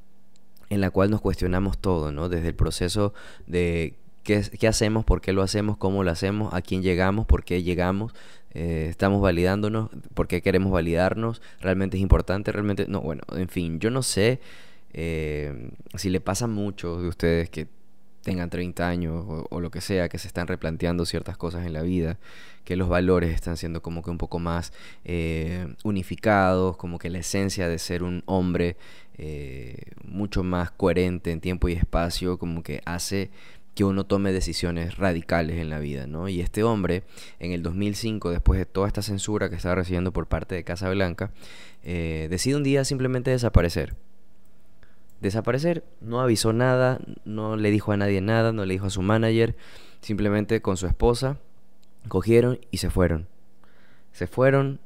en 0.72 0.80
la 0.80 0.90
cual 0.90 1.10
nos 1.10 1.20
cuestionamos 1.20 1.76
todo, 1.76 2.12
¿no? 2.12 2.30
Desde 2.30 2.48
el 2.48 2.54
proceso 2.54 3.12
de 3.46 3.98
qué, 4.22 4.42
qué 4.58 4.66
hacemos, 4.66 5.04
por 5.04 5.20
qué 5.20 5.34
lo 5.34 5.42
hacemos, 5.42 5.76
cómo 5.76 6.02
lo 6.02 6.10
hacemos, 6.10 6.54
a 6.54 6.62
quién 6.62 6.82
llegamos, 6.82 7.26
por 7.26 7.44
qué 7.44 7.62
llegamos, 7.62 8.14
eh, 8.54 8.86
estamos 8.88 9.20
validándonos, 9.20 9.90
por 10.14 10.28
qué 10.28 10.40
queremos 10.40 10.72
validarnos, 10.72 11.42
realmente 11.60 11.98
es 11.98 12.02
importante, 12.02 12.52
realmente, 12.52 12.86
no, 12.88 13.02
bueno, 13.02 13.22
en 13.36 13.50
fin, 13.50 13.80
yo 13.80 13.90
no 13.90 14.02
sé 14.02 14.40
eh, 14.94 15.70
si 15.94 16.08
le 16.08 16.20
pasa 16.20 16.46
a 16.46 16.48
muchos 16.48 17.02
de 17.02 17.08
ustedes 17.08 17.50
que 17.50 17.68
tengan 18.22 18.48
30 18.48 18.88
años 18.88 19.46
o, 19.50 19.60
lo 19.60 19.70
que 19.70 19.80
sea, 19.80 20.08
que 20.08 20.18
se 20.18 20.28
están 20.28 20.46
replanteando 20.46 21.04
ciertas 21.04 21.36
cosas 21.36 21.66
en 21.66 21.72
la 21.72 21.82
vida, 21.82 22.18
que 22.64 22.76
los 22.76 22.88
valores 22.88 23.34
están 23.34 23.56
siendo 23.56 23.82
como 23.82 24.02
que 24.02 24.10
un 24.10 24.18
poco 24.18 24.38
más 24.38 24.72
eh, 25.04 25.74
unificados, 25.84 26.76
como 26.76 26.98
que 26.98 27.10
la 27.10 27.18
esencia 27.18 27.68
de 27.68 27.78
ser 27.78 28.02
un 28.02 28.22
hombre 28.26 28.76
eh, 29.18 29.76
mucho 30.04 30.42
más 30.42 30.70
coherente 30.70 31.30
en 31.30 31.40
tiempo 31.40 31.68
y 31.68 31.72
espacio, 31.72 32.38
como 32.38 32.62
que 32.62 32.82
hace 32.84 33.30
que 33.74 33.84
uno 33.84 34.04
tome 34.04 34.32
decisiones 34.32 34.98
radicales 34.98 35.56
en 35.56 35.70
la 35.70 35.78
vida, 35.78 36.06
¿no? 36.06 36.28
Y 36.28 36.40
este 36.40 36.62
hombre, 36.62 37.04
en 37.38 37.52
el 37.52 37.62
2005, 37.62 38.30
después 38.30 38.58
de 38.58 38.66
toda 38.66 38.86
esta 38.86 39.00
censura 39.02 39.48
que 39.48 39.56
estaba 39.56 39.76
recibiendo 39.76 40.12
por 40.12 40.26
parte 40.26 40.54
de 40.54 40.64
Casa 40.64 40.90
Blanca, 40.90 41.32
eh, 41.82 42.26
decide 42.30 42.56
un 42.56 42.64
día 42.64 42.84
simplemente 42.84 43.30
desaparecer 43.30 43.94
desaparecer. 45.22 45.84
No 46.00 46.20
avisó 46.20 46.52
nada, 46.52 46.98
no 47.24 47.56
le 47.56 47.70
dijo 47.70 47.92
a 47.92 47.96
nadie 47.96 48.20
nada, 48.20 48.52
no 48.52 48.66
le 48.66 48.74
dijo 48.74 48.86
a 48.86 48.90
su 48.90 49.00
manager. 49.00 49.56
Simplemente 50.00 50.60
con 50.60 50.76
su 50.76 50.86
esposa 50.86 51.38
cogieron 52.08 52.58
y 52.70 52.78
se 52.78 52.90
fueron. 52.90 53.28
Se 54.12 54.26
fueron 54.26 54.80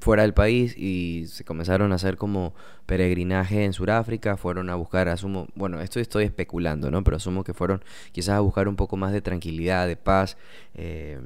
fuera 0.00 0.22
del 0.22 0.34
país 0.34 0.76
y 0.76 1.24
se 1.28 1.44
comenzaron 1.44 1.92
a 1.92 1.96
hacer 1.96 2.16
como 2.16 2.54
peregrinaje 2.86 3.64
en 3.64 3.72
Sudáfrica, 3.72 4.36
fueron 4.36 4.70
a 4.70 4.74
buscar, 4.74 5.08
asumo, 5.08 5.48
bueno, 5.54 5.80
esto 5.80 6.00
estoy 6.00 6.24
especulando, 6.24 6.90
¿no? 6.90 7.04
Pero 7.04 7.16
asumo 7.16 7.44
que 7.44 7.54
fueron 7.54 7.82
quizás 8.12 8.36
a 8.36 8.40
buscar 8.40 8.68
un 8.68 8.76
poco 8.76 8.96
más 8.96 9.12
de 9.12 9.20
tranquilidad, 9.20 9.86
de 9.86 9.96
paz. 9.96 10.36
Eh, 10.74 11.18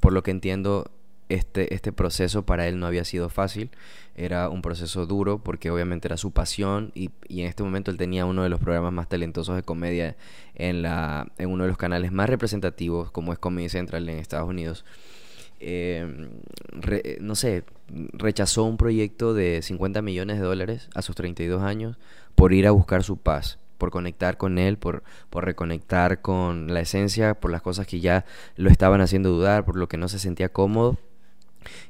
por 0.00 0.12
lo 0.12 0.22
que 0.22 0.30
entiendo, 0.30 0.90
este, 1.28 1.74
este 1.74 1.92
proceso 1.92 2.46
para 2.46 2.68
él 2.68 2.78
no 2.78 2.86
había 2.86 3.04
sido 3.04 3.28
fácil, 3.28 3.70
era 4.14 4.48
un 4.48 4.62
proceso 4.62 5.06
duro 5.06 5.38
porque 5.42 5.70
obviamente 5.70 6.08
era 6.08 6.16
su 6.16 6.30
pasión 6.30 6.92
y, 6.94 7.10
y, 7.28 7.40
en 7.40 7.48
este 7.48 7.62
momento 7.62 7.90
él 7.90 7.96
tenía 7.96 8.24
uno 8.26 8.42
de 8.42 8.48
los 8.48 8.60
programas 8.60 8.92
más 8.92 9.08
talentosos 9.08 9.56
de 9.56 9.62
comedia 9.62 10.16
en, 10.54 10.82
la, 10.82 11.28
en 11.38 11.50
uno 11.50 11.64
de 11.64 11.68
los 11.68 11.78
canales 11.78 12.12
más 12.12 12.30
representativos 12.30 13.10
como 13.10 13.32
es 13.32 13.38
Comedy 13.38 13.68
Central 13.68 14.08
en 14.08 14.18
Estados 14.18 14.48
Unidos. 14.48 14.84
Eh, 15.60 16.30
no 17.20 17.34
sé, 17.34 17.64
rechazó 18.12 18.64
un 18.64 18.76
proyecto 18.76 19.34
de 19.34 19.62
50 19.62 20.02
millones 20.02 20.38
de 20.38 20.44
dólares 20.44 20.88
a 20.94 21.02
sus 21.02 21.16
32 21.16 21.62
años 21.62 21.96
por 22.34 22.52
ir 22.52 22.66
a 22.66 22.72
buscar 22.72 23.02
su 23.02 23.16
paz, 23.16 23.58
por 23.78 23.90
conectar 23.90 24.36
con 24.36 24.58
él, 24.58 24.76
por, 24.76 25.02
por 25.30 25.44
reconectar 25.44 26.20
con 26.20 26.72
la 26.72 26.80
esencia, 26.80 27.34
por 27.34 27.50
las 27.50 27.62
cosas 27.62 27.86
que 27.86 28.00
ya 28.00 28.24
lo 28.56 28.70
estaban 28.70 29.00
haciendo 29.00 29.30
dudar, 29.30 29.64
por 29.64 29.76
lo 29.76 29.88
que 29.88 29.96
no 29.96 30.08
se 30.08 30.18
sentía 30.18 30.50
cómodo. 30.50 30.98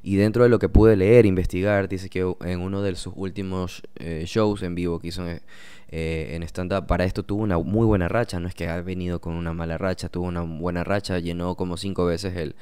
Y 0.03 0.17
dentro 0.17 0.43
de 0.43 0.49
lo 0.49 0.59
que 0.59 0.69
pude 0.69 0.97
leer, 0.97 1.27
investigar, 1.27 1.89
dice 1.89 2.09
que 2.09 2.35
en 2.41 2.61
uno 2.61 2.83
de 2.83 2.95
sus 2.95 3.13
últimos 3.17 3.83
eh, 3.97 4.25
shows 4.27 4.63
en 4.63 4.75
vivo 4.75 4.99
que 4.99 5.09
hizo 5.09 5.25
eh, 5.27 6.35
en 6.35 6.43
stand-up, 6.43 6.87
para 6.87 7.05
esto 7.05 7.23
tuvo 7.23 7.43
una 7.43 7.59
muy 7.59 7.87
buena 7.87 8.09
racha, 8.09 8.41
no 8.41 8.49
es 8.49 8.55
que 8.55 8.69
ha 8.69 8.81
venido 8.83 9.21
con 9.21 9.35
una 9.35 9.53
mala 9.53 9.79
racha, 9.79 10.09
tuvo 10.09 10.27
una 10.27 10.43
buena 10.43 10.85
racha, 10.85 11.19
llenó 11.19 11.55
como 11.55 11.77
cinco 11.77 12.07
veces 12.07 12.37
el, 12.37 12.55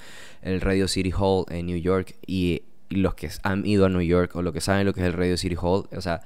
el 0.43 0.61
Radio 0.61 0.89
City 0.89 1.13
Hall 1.17 1.45
en 1.49 1.67
New 1.67 1.79
York 1.79 2.17
y, 2.27 2.63
y 2.89 2.97
los 2.97 3.15
que 3.15 3.31
han 3.43 3.65
ido 3.67 3.87
a 3.87 3.89
New 3.89 4.03
York 4.03 4.35
o 4.37 4.43
lo 4.43 4.53
que 4.53 4.61
saben 4.61 4.87
lo 4.87 4.95
que 4.95 5.01
es 5.01 5.07
el 5.07 5.13
Radio 5.13 5.37
City 5.37 5.57
Hall, 5.61 5.89
o 5.95 6.01
sea, 6.01 6.23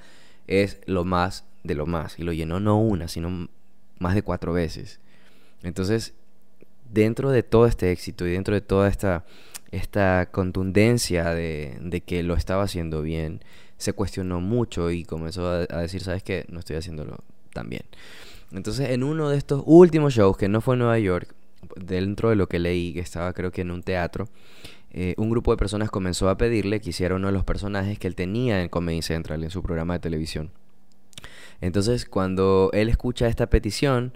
es 0.47 0.79
lo 0.85 1.05
más 1.05 1.45
de 1.63 1.75
lo 1.75 1.85
más. 1.85 2.19
Y 2.19 2.23
lo 2.23 2.33
llenó 2.33 2.59
no 2.59 2.79
una, 2.79 3.07
sino 3.07 3.49
más 3.99 4.15
de 4.15 4.23
cuatro 4.23 4.53
veces. 4.53 4.99
Entonces, 5.63 6.13
dentro 6.91 7.31
de 7.31 7.43
todo 7.43 7.65
este 7.65 7.91
éxito 7.91 8.27
y 8.27 8.31
dentro 8.31 8.53
de 8.53 8.61
toda 8.61 8.87
esta, 8.87 9.25
esta 9.71 10.29
contundencia 10.31 11.33
de, 11.33 11.77
de 11.81 12.01
que 12.01 12.23
lo 12.23 12.35
estaba 12.35 12.63
haciendo 12.63 13.01
bien, 13.01 13.41
se 13.79 13.93
cuestionó 13.93 14.41
mucho 14.41 14.91
y 14.91 15.05
comenzó 15.05 15.47
a, 15.47 15.65
decir, 15.81 16.01
¿sabes 16.01 16.21
qué? 16.21 16.45
No 16.49 16.59
estoy 16.59 16.75
haciéndolo 16.75 17.23
tan 17.53 17.69
bien. 17.69 17.83
Entonces, 18.51 18.89
en 18.89 19.03
uno 19.03 19.29
de 19.29 19.37
estos 19.37 19.63
últimos 19.65 20.13
shows, 20.13 20.37
que 20.37 20.49
no 20.49 20.59
fue 20.59 20.75
en 20.75 20.79
Nueva 20.79 20.99
York, 20.99 21.33
dentro 21.77 22.29
de 22.29 22.35
lo 22.35 22.47
que 22.47 22.59
leí, 22.59 22.93
que 22.93 22.99
estaba 22.99 23.31
creo 23.33 23.51
que 23.51 23.61
en 23.61 23.71
un 23.71 23.81
teatro, 23.81 24.27
eh, 24.91 25.13
un 25.17 25.29
grupo 25.29 25.51
de 25.51 25.57
personas 25.57 25.89
comenzó 25.89 26.29
a 26.29 26.37
pedirle 26.37 26.81
que 26.81 26.89
hiciera 26.89 27.15
uno 27.15 27.27
de 27.27 27.33
los 27.33 27.45
personajes 27.45 27.97
que 27.97 28.07
él 28.07 28.15
tenía 28.15 28.61
en 28.61 28.69
Comedy 28.69 29.01
Central, 29.01 29.43
en 29.43 29.49
su 29.49 29.63
programa 29.63 29.93
de 29.93 29.99
televisión. 29.99 30.51
Entonces, 31.61 32.05
cuando 32.05 32.71
él 32.73 32.89
escucha 32.89 33.27
esta 33.27 33.49
petición, 33.49 34.13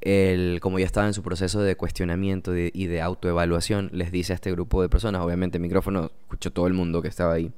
él, 0.00 0.58
como 0.60 0.78
ya 0.78 0.86
estaba 0.86 1.06
en 1.06 1.14
su 1.14 1.22
proceso 1.22 1.60
de 1.60 1.76
cuestionamiento 1.76 2.56
y 2.56 2.86
de 2.86 3.00
autoevaluación, 3.00 3.90
les 3.92 4.10
dice 4.12 4.32
a 4.32 4.36
este 4.36 4.50
grupo 4.52 4.82
de 4.82 4.88
personas, 4.88 5.22
obviamente 5.22 5.58
el 5.58 5.62
micrófono 5.62 6.10
escuchó 6.22 6.52
todo 6.52 6.66
el 6.66 6.74
mundo 6.74 7.02
que 7.02 7.08
estaba 7.08 7.34
ahí, 7.34 7.52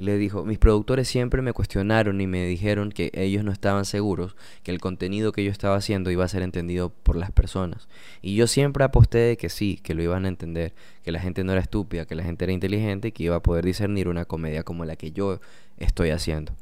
y 0.00 0.02
le 0.02 0.16
dijo, 0.16 0.46
mis 0.46 0.58
productores 0.58 1.08
siempre 1.08 1.42
me 1.42 1.52
cuestionaron 1.52 2.22
y 2.22 2.26
me 2.26 2.46
dijeron 2.46 2.90
que 2.90 3.10
ellos 3.12 3.44
no 3.44 3.52
estaban 3.52 3.84
seguros 3.84 4.34
que 4.62 4.70
el 4.70 4.80
contenido 4.80 5.30
que 5.30 5.44
yo 5.44 5.50
estaba 5.50 5.76
haciendo 5.76 6.10
iba 6.10 6.24
a 6.24 6.28
ser 6.28 6.42
entendido 6.42 6.88
por 6.88 7.16
las 7.16 7.30
personas. 7.32 7.86
Y 8.22 8.34
yo 8.34 8.46
siempre 8.46 8.82
aposté 8.82 9.18
de 9.18 9.36
que 9.36 9.50
sí, 9.50 9.78
que 9.82 9.92
lo 9.92 10.02
iban 10.02 10.24
a 10.24 10.28
entender, 10.28 10.72
que 11.04 11.12
la 11.12 11.20
gente 11.20 11.44
no 11.44 11.52
era 11.52 11.60
estúpida, 11.60 12.06
que 12.06 12.14
la 12.14 12.22
gente 12.22 12.46
era 12.46 12.52
inteligente 12.54 13.08
y 13.08 13.12
que 13.12 13.24
iba 13.24 13.36
a 13.36 13.42
poder 13.42 13.62
discernir 13.62 14.08
una 14.08 14.24
comedia 14.24 14.62
como 14.62 14.86
la 14.86 14.96
que 14.96 15.12
yo 15.12 15.38
estoy 15.76 16.08
haciendo. 16.08 16.54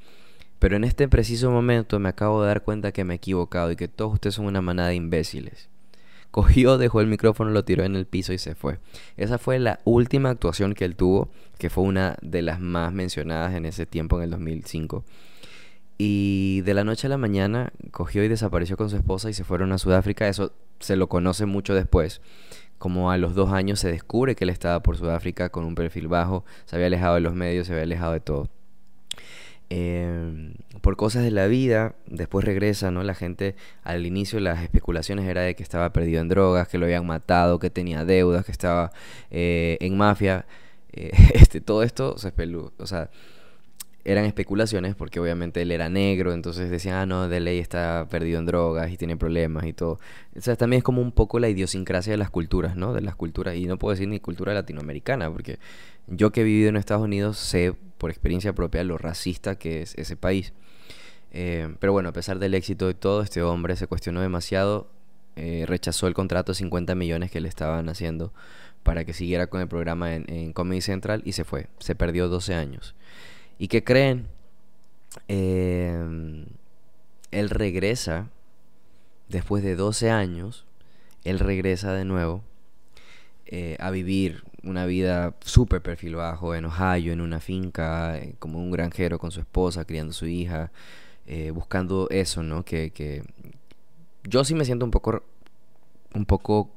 Pero 0.59 0.77
en 0.77 0.85
este 0.85 1.09
preciso 1.09 1.51
momento 1.51 1.99
me 1.99 2.09
acabo 2.09 2.43
de 2.43 2.49
dar 2.49 2.63
cuenta 2.63 2.93
que 2.93 3.05
me 3.05 3.15
he 3.15 3.17
equivocado 3.17 3.71
y 3.71 3.77
que 3.77 3.89
todos 3.89 4.15
ustedes 4.15 4.35
son 4.35 4.47
una 4.47 4.61
manada 4.61 4.89
de 4.89 4.97
imbéciles. 4.97 5.69
Cogió, 6.31 6.77
dejó 6.77 7.01
el 7.01 7.07
micrófono, 7.07 7.51
lo 7.51 7.65
tiró 7.65 7.85
en 7.85 7.97
el 7.97 8.07
piso 8.07 8.33
y 8.33 8.39
se 8.39 8.55
fue. 8.55 8.79
Esa 9.17 9.39
fue 9.39 9.59
la 9.59 9.81
última 9.85 10.31
actuación 10.31 10.75
que 10.75 10.85
él 10.85 10.95
tuvo, 10.95 11.31
que 11.59 11.71
fue 11.71 11.85
una 11.85 12.17
de 12.21 12.43
las 12.43 12.61
más 12.61 12.93
mencionadas 12.93 13.55
en 13.55 13.65
ese 13.65 13.87
tiempo, 13.87 14.19
en 14.19 14.25
el 14.25 14.31
2005. 14.31 15.05
Y 15.97 16.61
de 16.63 16.75
la 16.75 16.85
noche 16.85 17.07
a 17.07 17.11
la 17.11 17.19
mañana 17.19 17.73
cogió 17.91 18.23
y 18.23 18.29
desapareció 18.29 18.77
con 18.77 18.91
su 18.91 18.97
esposa 18.97 19.31
y 19.31 19.35
se 19.35 19.45
fueron 19.45 19.73
a 19.73 19.79
Sudáfrica. 19.79 20.29
Eso 20.29 20.53
se 20.81 20.97
lo 20.97 21.09
conoce 21.09 21.47
mucho 21.47 21.75
después. 21.75 22.21
Como 22.79 23.11
a 23.11 23.17
los 23.17 23.35
dos 23.35 23.51
años 23.51 23.81
se 23.81 23.91
descubre 23.91 24.37
que 24.37 24.45
él 24.45 24.51
estaba 24.51 24.81
por 24.83 24.97
Sudáfrica 24.97 25.49
con 25.49 25.65
un 25.65 25.75
perfil 25.75 26.07
bajo, 26.07 26.45
se 26.67 26.77
había 26.77 26.87
alejado 26.87 27.17
de 27.17 27.21
los 27.21 27.35
medios, 27.35 27.67
se 27.67 27.73
había 27.73 27.83
alejado 27.83 28.13
de 28.13 28.21
todo. 28.21 28.49
Em, 29.71 30.55
por 30.81 30.97
cosas 30.97 31.25
de 31.25 31.31
la 31.31 31.47
vida, 31.47 31.95
después 32.07 32.45
regresa, 32.45 32.91
¿no? 32.91 33.03
La 33.03 33.15
gente, 33.15 33.55
al 33.83 34.07
inicio 34.07 34.41
las 34.41 34.63
especulaciones 34.63 35.27
era 35.27 35.43
de 35.43 35.55
que 35.55 35.63
estaba 35.63 35.93
perdido 35.93 36.23
en 36.23 36.29
drogas, 36.29 36.69
que 36.69 36.79
lo 36.79 36.87
habían 36.87 37.07
matado, 37.07 37.59
que 37.59 37.69
tenía 37.69 38.05
deudas, 38.05 38.47
que 38.47 38.53
estaba 38.53 38.93
eh, 39.31 39.77
en 39.81 39.97
mafia. 39.97 40.47
Eh, 40.93 41.11
este, 41.35 41.61
todo 41.61 41.83
esto 41.83 42.17
se 42.17 42.29
espelú, 42.29 42.73
o 42.79 42.87
sea, 42.87 43.11
eran 44.11 44.25
especulaciones 44.25 44.95
porque 44.95 45.21
obviamente 45.21 45.61
él 45.61 45.71
era 45.71 45.91
negro, 45.91 46.33
entonces 46.33 46.71
decían, 46.71 46.95
ah, 46.97 47.05
no, 47.05 47.29
de 47.29 47.41
ley 47.41 47.59
está 47.59 48.07
perdido 48.11 48.39
en 48.39 48.47
drogas 48.47 48.91
y 48.91 48.97
tiene 48.97 49.19
problemas 49.19 49.67
y 49.67 49.75
todo. 49.75 49.99
O 50.35 50.41
sea, 50.41 50.57
también 50.57 50.79
es 50.79 50.85
como 50.85 51.03
un 51.03 51.13
poco 51.13 51.39
la 51.39 51.51
idiosincrasia 51.51 52.13
de 52.13 52.17
las 52.17 52.31
culturas, 52.31 52.75
¿no? 52.75 52.95
De 52.95 53.03
las 53.03 53.17
culturas, 53.17 53.57
y 53.57 53.67
no 53.67 53.79
puedo 53.79 53.93
decir 53.93 54.09
ni 54.09 54.19
cultura 54.19 54.55
latinoamericana, 54.55 55.31
porque 55.31 55.59
yo 56.07 56.33
que 56.33 56.41
he 56.41 56.45
vivido 56.45 56.71
en 56.71 56.77
Estados 56.77 57.05
Unidos 57.05 57.37
sé 57.37 57.75
por 57.99 58.11
experiencia 58.11 58.55
propia 58.55 58.83
lo 58.83 58.97
racista 58.97 59.57
que 59.57 59.83
es 59.83 59.95
ese 59.99 60.17
país. 60.17 60.55
Eh, 61.33 61.75
pero 61.79 61.93
bueno, 61.93 62.09
a 62.09 62.13
pesar 62.13 62.39
del 62.39 62.55
éxito 62.55 62.87
de 62.87 62.95
todo, 62.95 63.21
este 63.21 63.43
hombre 63.43 63.77
se 63.77 63.87
cuestionó 63.89 64.23
demasiado, 64.23 64.91
eh, 65.37 65.65
rechazó 65.69 66.07
el 66.07 66.15
contrato 66.15 66.53
de 66.53 66.57
50 66.57 66.95
millones 66.95 67.31
que 67.31 67.43
le 67.43 67.49
estaban 67.51 67.91
haciendo 67.91 68.33
para 68.83 69.05
que 69.05 69.13
siguiera 69.13 69.49
con 69.49 69.61
el 69.61 69.69
programa 69.69 70.15
en, 70.15 70.25
en 70.33 70.55
Comedy 70.55 70.81
Central 70.81 71.21
y 71.27 71.33
se 71.33 71.45
fue, 71.45 71.67
se 71.79 71.95
perdió 71.95 72.29
12 72.29 72.55
años. 72.55 72.95
¿Y 73.59 73.67
qué 73.69 73.83
creen? 73.83 74.29
Eh, 75.27 76.45
él 77.33 77.51
regresa, 77.51 78.29
después 79.29 79.65
de 79.65 79.75
12 79.75 80.11
años, 80.11 80.65
él 81.25 81.41
regresa 81.41 81.93
de 81.93 82.05
nuevo 82.05 82.43
eh, 83.47 83.77
a 83.81 83.91
vivir 83.91 84.45
una 84.63 84.87
vida 84.87 85.35
súper 85.41 85.83
perfil 85.83 86.15
bajo 86.15 86.55
en 86.55 86.67
Ohio, 86.67 87.13
en 87.13 87.21
una 87.21 87.41
finca, 87.41 88.17
eh, 88.19 88.35
como 88.39 88.59
un 88.61 88.71
granjero 88.71 89.19
con 89.19 89.33
su 89.33 89.41
esposa, 89.41 89.85
criando 89.85 90.11
a 90.13 90.15
su 90.15 90.27
hija, 90.27 90.71
buscando 91.53 92.09
eso, 92.09 92.43
¿no? 92.43 92.65
Que, 92.65 92.91
que, 92.91 93.23
yo 94.25 94.45
sí 94.45 94.55
me 94.55 94.65
siento 94.65 94.87
un 94.87 94.91
poco, 94.91 95.23
un 96.15 96.25
poco 96.25 96.71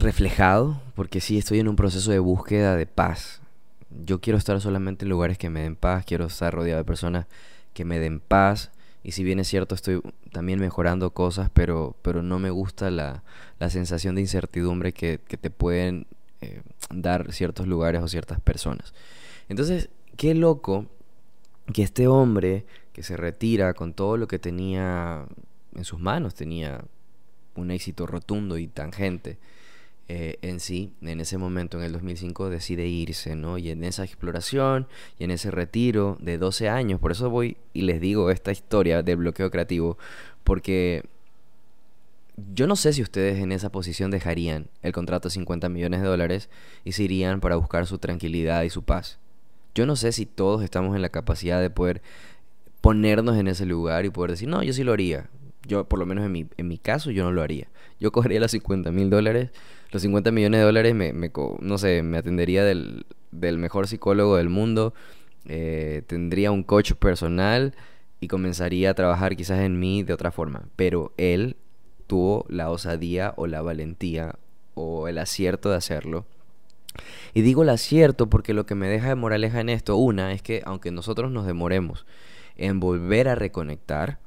reflejado, 0.00 0.80
porque 0.94 1.20
sí 1.20 1.38
estoy 1.38 1.60
en 1.60 1.68
un 1.68 1.76
proceso 1.76 2.10
de 2.10 2.18
búsqueda 2.18 2.76
de 2.76 2.86
paz. 2.86 3.40
Yo 4.04 4.20
quiero 4.20 4.38
estar 4.38 4.60
solamente 4.60 5.04
en 5.04 5.10
lugares 5.10 5.38
que 5.38 5.50
me 5.50 5.62
den 5.62 5.76
paz, 5.76 6.04
quiero 6.04 6.26
estar 6.26 6.54
rodeado 6.54 6.78
de 6.78 6.84
personas 6.84 7.26
que 7.74 7.84
me 7.84 7.98
den 7.98 8.20
paz. 8.20 8.70
Y 9.02 9.12
si 9.12 9.24
bien 9.24 9.40
es 9.40 9.48
cierto, 9.48 9.74
estoy 9.74 10.00
también 10.32 10.60
mejorando 10.60 11.10
cosas, 11.10 11.50
pero, 11.52 11.96
pero 12.02 12.22
no 12.22 12.38
me 12.38 12.50
gusta 12.50 12.90
la, 12.90 13.22
la 13.58 13.70
sensación 13.70 14.14
de 14.14 14.22
incertidumbre 14.22 14.92
que, 14.92 15.18
te 15.18 15.50
pueden 15.50 16.06
eh, 16.40 16.62
dar 16.92 17.32
ciertos 17.32 17.66
lugares 17.66 18.02
o 18.02 18.08
ciertas 18.08 18.40
personas. 18.40 18.94
Entonces, 19.48 19.88
qué 20.16 20.34
loco 20.34 20.86
que 21.72 21.82
este 21.82 22.08
hombre 22.08 22.66
que 22.92 23.02
se 23.02 23.16
retira 23.16 23.74
con 23.74 23.94
todo 23.94 24.16
lo 24.16 24.28
que 24.28 24.38
tenía 24.38 25.26
en 25.74 25.84
sus 25.84 26.00
manos, 26.00 26.34
tenía 26.34 26.84
un 27.54 27.70
éxito 27.70 28.06
rotundo 28.06 28.58
y 28.58 28.66
tangente, 28.66 29.38
eh, 30.12 30.40
en 30.42 30.58
sí, 30.58 30.92
en 31.02 31.20
ese 31.20 31.38
momento, 31.38 31.78
en 31.78 31.84
el 31.84 31.92
2005, 31.92 32.50
decide 32.50 32.88
irse, 32.88 33.36
¿no? 33.36 33.58
Y 33.58 33.70
en 33.70 33.84
esa 33.84 34.02
exploración 34.02 34.88
y 35.20 35.22
en 35.22 35.30
ese 35.30 35.52
retiro 35.52 36.18
de 36.18 36.36
12 36.36 36.68
años, 36.68 36.98
por 36.98 37.12
eso 37.12 37.30
voy 37.30 37.58
y 37.74 37.82
les 37.82 38.00
digo 38.00 38.28
esta 38.32 38.50
historia 38.50 39.04
del 39.04 39.18
bloqueo 39.18 39.52
creativo, 39.52 39.98
porque 40.42 41.04
yo 42.52 42.66
no 42.66 42.74
sé 42.74 42.92
si 42.92 43.02
ustedes 43.02 43.38
en 43.38 43.52
esa 43.52 43.70
posición 43.70 44.10
dejarían 44.10 44.66
el 44.82 44.90
contrato 44.90 45.28
de 45.28 45.34
50 45.34 45.68
millones 45.68 46.00
de 46.00 46.08
dólares 46.08 46.50
y 46.82 46.90
se 46.90 47.04
irían 47.04 47.38
para 47.38 47.54
buscar 47.54 47.86
su 47.86 47.98
tranquilidad 47.98 48.64
y 48.64 48.70
su 48.70 48.82
paz. 48.82 49.20
Yo 49.76 49.86
no 49.86 49.94
sé 49.94 50.10
si 50.10 50.26
todos 50.26 50.64
estamos 50.64 50.96
en 50.96 51.02
la 51.02 51.10
capacidad 51.10 51.60
de 51.60 51.70
poder 51.70 52.02
ponernos 52.80 53.36
en 53.36 53.46
ese 53.46 53.64
lugar 53.64 54.04
y 54.04 54.10
poder 54.10 54.32
decir, 54.32 54.48
no, 54.48 54.60
yo 54.64 54.72
sí 54.72 54.82
lo 54.82 54.92
haría. 54.92 55.30
Yo, 55.68 55.88
por 55.88 56.00
lo 56.00 56.06
menos 56.06 56.24
en 56.26 56.32
mi, 56.32 56.48
en 56.56 56.66
mi 56.66 56.78
caso, 56.78 57.12
yo 57.12 57.22
no 57.22 57.30
lo 57.30 57.42
haría. 57.42 57.68
Yo 58.00 58.10
cogería 58.10 58.40
los 58.40 58.50
50 58.50 58.90
mil 58.90 59.08
dólares 59.08 59.50
los 59.90 60.02
50 60.02 60.30
millones 60.30 60.60
de 60.60 60.64
dólares 60.64 60.94
me, 60.94 61.12
no 61.60 61.78
sé, 61.78 62.02
me 62.02 62.18
atendería 62.18 62.64
del, 62.64 63.04
mejor 63.30 63.88
psicólogo 63.88 64.36
del 64.36 64.48
mundo, 64.48 64.94
eh, 65.46 66.02
tendría 66.06 66.52
un 66.52 66.62
coach 66.62 66.92
personal 66.92 67.74
y 68.20 68.28
comenzaría 68.28 68.90
a 68.90 68.94
trabajar 68.94 69.36
quizás 69.36 69.60
en 69.60 69.78
mí 69.78 70.02
de 70.02 70.12
otra 70.12 70.30
forma. 70.30 70.68
Pero 70.76 71.12
él 71.16 71.56
tuvo 72.06 72.44
la 72.48 72.70
osadía 72.70 73.34
o 73.36 73.46
la 73.46 73.62
valentía 73.62 74.36
o 74.74 75.08
el 75.08 75.18
acierto 75.18 75.70
de 75.70 75.76
hacerlo. 75.76 76.26
Y 77.34 77.42
digo 77.42 77.62
el 77.62 77.68
acierto 77.68 78.28
porque 78.28 78.54
lo 78.54 78.66
que 78.66 78.74
me 78.74 78.88
deja 78.88 79.08
de 79.08 79.14
moraleja 79.14 79.60
en 79.60 79.68
esto, 79.68 79.96
una, 79.96 80.32
es 80.32 80.42
que 80.42 80.62
aunque 80.64 80.90
nosotros 80.90 81.30
nos 81.30 81.46
demoremos 81.46 82.06
en 82.56 82.80
volver 82.80 83.28
a 83.28 83.34
reconectar, 83.34 84.18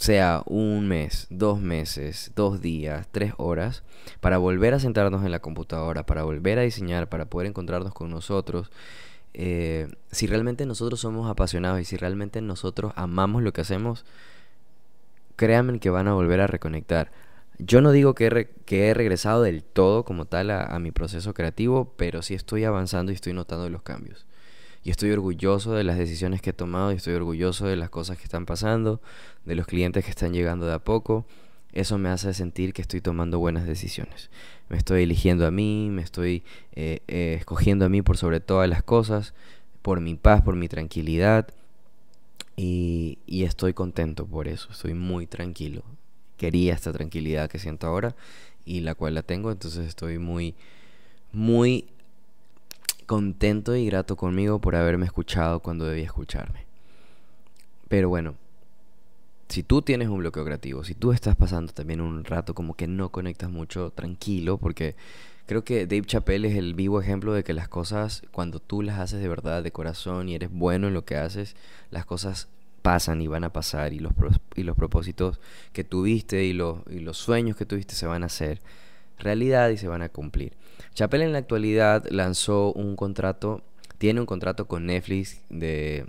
sea 0.00 0.42
un 0.46 0.88
mes, 0.88 1.26
dos 1.28 1.60
meses, 1.60 2.32
dos 2.34 2.62
días, 2.62 3.06
tres 3.12 3.34
horas, 3.36 3.82
para 4.20 4.38
volver 4.38 4.72
a 4.72 4.80
sentarnos 4.80 5.26
en 5.26 5.30
la 5.30 5.40
computadora, 5.40 6.06
para 6.06 6.22
volver 6.22 6.58
a 6.58 6.62
diseñar, 6.62 7.10
para 7.10 7.26
poder 7.26 7.48
encontrarnos 7.48 7.92
con 7.92 8.08
nosotros. 8.08 8.70
Eh, 9.34 9.88
si 10.10 10.26
realmente 10.26 10.64
nosotros 10.64 11.00
somos 11.00 11.30
apasionados 11.30 11.80
y 11.80 11.84
si 11.84 11.98
realmente 11.98 12.40
nosotros 12.40 12.94
amamos 12.96 13.42
lo 13.42 13.52
que 13.52 13.60
hacemos, 13.60 14.06
créanme 15.36 15.78
que 15.80 15.90
van 15.90 16.08
a 16.08 16.14
volver 16.14 16.40
a 16.40 16.46
reconectar. 16.46 17.12
Yo 17.58 17.82
no 17.82 17.92
digo 17.92 18.14
que 18.14 18.48
he, 18.68 18.94
regresado 18.94 19.42
del 19.42 19.62
todo 19.62 20.06
como 20.06 20.24
tal 20.24 20.48
a, 20.50 20.64
a 20.64 20.78
mi 20.78 20.92
proceso 20.92 21.34
creativo, 21.34 21.92
pero 21.98 22.22
sí 22.22 22.32
estoy 22.32 22.64
avanzando 22.64 23.12
y 23.12 23.16
estoy 23.16 23.34
notando 23.34 23.68
los 23.68 23.82
cambios 23.82 24.24
y 24.82 24.90
estoy 24.90 25.10
orgulloso 25.10 25.72
de 25.72 25.84
las 25.84 25.98
decisiones 25.98 26.40
que 26.40 26.50
he 26.50 26.54
tomado 26.54 26.92
y 26.92 26.96
estoy 26.96 27.14
orgulloso 27.14 27.66
de 27.66 27.76
las 27.76 27.90
cosas 27.90 28.16
que 28.16 28.24
están 28.24 28.46
pasando, 28.46 29.00
de 29.44 29.54
los 29.54 29.66
clientes 29.66 30.04
que 30.04 30.10
están 30.10 30.32
llegando 30.32 30.66
de 30.66 30.74
a 30.74 30.78
poco. 30.78 31.26
Eso 31.72 31.98
me 31.98 32.08
hace 32.08 32.32
sentir 32.34 32.72
que 32.72 32.82
estoy 32.82 33.00
tomando 33.00 33.38
buenas 33.38 33.66
decisiones. 33.66 34.30
Me 34.68 34.76
estoy 34.76 35.02
eligiendo 35.02 35.46
a 35.46 35.50
mí, 35.50 35.88
me 35.90 36.02
estoy 36.02 36.42
eh, 36.72 37.00
eh, 37.08 37.36
escogiendo 37.38 37.84
a 37.84 37.88
mí 37.88 38.02
por 38.02 38.16
sobre 38.16 38.40
todas 38.40 38.68
las 38.68 38.82
cosas, 38.82 39.34
por 39.82 40.00
mi 40.00 40.14
paz, 40.14 40.42
por 40.42 40.56
mi 40.56 40.68
tranquilidad. 40.68 41.48
Y, 42.56 43.18
y 43.26 43.44
estoy 43.44 43.74
contento 43.74 44.26
por 44.26 44.48
eso, 44.48 44.68
estoy 44.72 44.94
muy 44.94 45.26
tranquilo. 45.26 45.82
Quería 46.36 46.74
esta 46.74 46.92
tranquilidad 46.92 47.50
que 47.50 47.58
siento 47.58 47.86
ahora 47.86 48.16
y 48.64 48.80
la 48.80 48.94
cual 48.94 49.14
la 49.14 49.22
tengo, 49.22 49.52
entonces 49.52 49.86
estoy 49.86 50.18
muy, 50.18 50.54
muy 51.32 51.86
contento 53.10 53.74
y 53.74 53.86
grato 53.86 54.14
conmigo 54.14 54.60
por 54.60 54.76
haberme 54.76 55.04
escuchado 55.04 55.58
cuando 55.58 55.84
debía 55.84 56.04
escucharme. 56.04 56.64
Pero 57.88 58.08
bueno, 58.08 58.36
si 59.48 59.64
tú 59.64 59.82
tienes 59.82 60.06
un 60.06 60.18
bloqueo 60.18 60.44
creativo, 60.44 60.84
si 60.84 60.94
tú 60.94 61.10
estás 61.10 61.34
pasando 61.34 61.72
también 61.72 62.00
un 62.00 62.24
rato 62.24 62.54
como 62.54 62.74
que 62.74 62.86
no 62.86 63.08
conectas 63.08 63.50
mucho, 63.50 63.90
tranquilo, 63.90 64.58
porque 64.58 64.94
creo 65.46 65.64
que 65.64 65.88
Dave 65.88 66.04
Chappelle 66.04 66.46
es 66.46 66.54
el 66.54 66.74
vivo 66.74 67.00
ejemplo 67.00 67.32
de 67.32 67.42
que 67.42 67.52
las 67.52 67.66
cosas, 67.66 68.22
cuando 68.30 68.60
tú 68.60 68.80
las 68.80 69.00
haces 69.00 69.20
de 69.20 69.26
verdad, 69.26 69.64
de 69.64 69.72
corazón 69.72 70.28
y 70.28 70.36
eres 70.36 70.52
bueno 70.52 70.86
en 70.86 70.94
lo 70.94 71.04
que 71.04 71.16
haces, 71.16 71.56
las 71.90 72.06
cosas 72.06 72.46
pasan 72.80 73.20
y 73.22 73.26
van 73.26 73.42
a 73.42 73.52
pasar 73.52 73.92
y 73.92 73.98
los, 73.98 74.12
y 74.54 74.62
los 74.62 74.76
propósitos 74.76 75.40
que 75.72 75.82
tuviste 75.82 76.44
y 76.44 76.52
los, 76.52 76.78
y 76.88 77.00
los 77.00 77.18
sueños 77.18 77.56
que 77.56 77.66
tuviste 77.66 77.96
se 77.96 78.06
van 78.06 78.22
a 78.22 78.26
hacer 78.26 78.60
realidad 79.18 79.70
y 79.70 79.78
se 79.78 79.88
van 79.88 80.02
a 80.02 80.10
cumplir. 80.10 80.52
Chappelle 80.94 81.24
en 81.24 81.32
la 81.32 81.38
actualidad 81.38 82.06
lanzó 82.10 82.72
un 82.72 82.96
contrato, 82.96 83.62
tiene 83.98 84.20
un 84.20 84.26
contrato 84.26 84.66
con 84.66 84.86
Netflix 84.86 85.40
de, 85.48 86.06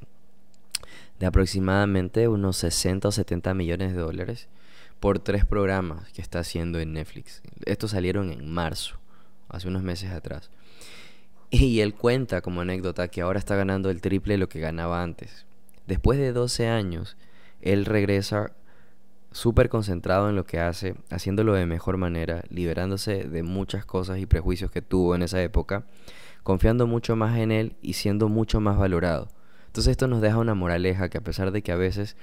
de 1.20 1.26
aproximadamente 1.26 2.28
unos 2.28 2.58
60 2.58 3.08
o 3.08 3.12
70 3.12 3.54
millones 3.54 3.94
de 3.94 4.00
dólares 4.00 4.48
por 5.00 5.20
tres 5.20 5.46
programas 5.46 6.12
que 6.12 6.22
está 6.22 6.40
haciendo 6.40 6.80
en 6.80 6.94
Netflix. 6.94 7.42
Estos 7.66 7.92
salieron 7.92 8.32
en 8.32 8.50
marzo, 8.50 9.00
hace 9.50 9.68
unos 9.68 9.84
meses 9.84 10.12
atrás. 10.12 10.52
Y 11.50 11.82
él 11.82 11.94
cuenta 11.96 12.42
como 12.42 12.62
anécdota 12.62 13.10
que 13.10 13.22
ahora 13.22 13.40
está 13.40 13.56
ganando 13.56 13.90
el 13.90 14.00
triple 14.00 14.36
de 14.36 14.38
lo 14.38 14.48
que 14.48 14.60
ganaba 14.60 15.04
antes. 15.04 15.46
Después 15.86 16.18
de 16.18 16.32
12 16.32 16.68
años, 16.68 17.18
él 17.62 17.86
regresa 17.86 18.54
súper 19.32 19.70
concentrado 19.70 20.30
en 20.30 20.36
lo 20.36 20.46
que 20.46 20.60
hace, 20.60 20.96
haciéndolo 21.10 21.54
de 21.54 21.66
mejor 21.66 21.98
manera, 21.98 22.44
liberándose 22.50 23.24
de 23.24 23.44
muchas 23.44 23.86
cosas 23.86 24.20
y 24.20 24.26
prejuicios 24.26 24.72
que 24.72 24.82
tuvo 24.82 25.16
en 25.16 25.24
esa 25.24 25.42
época, 25.42 25.86
confiando 26.44 26.88
mucho 26.88 27.16
más 27.16 27.38
en 27.38 27.52
él 27.52 27.76
y 27.82 27.94
siendo 27.94 28.30
mucho 28.30 28.60
más 28.60 28.78
valorado. 28.78 29.30
Entonces 29.68 29.92
esto 29.92 30.08
nos 30.08 30.22
deja 30.22 30.38
una 30.38 30.54
moraleja 30.54 31.10
que 31.10 31.18
a 31.18 31.24
pesar 31.24 31.52
de 31.52 31.62
que 31.62 31.72
a 31.72 31.78
veces 31.78 32.18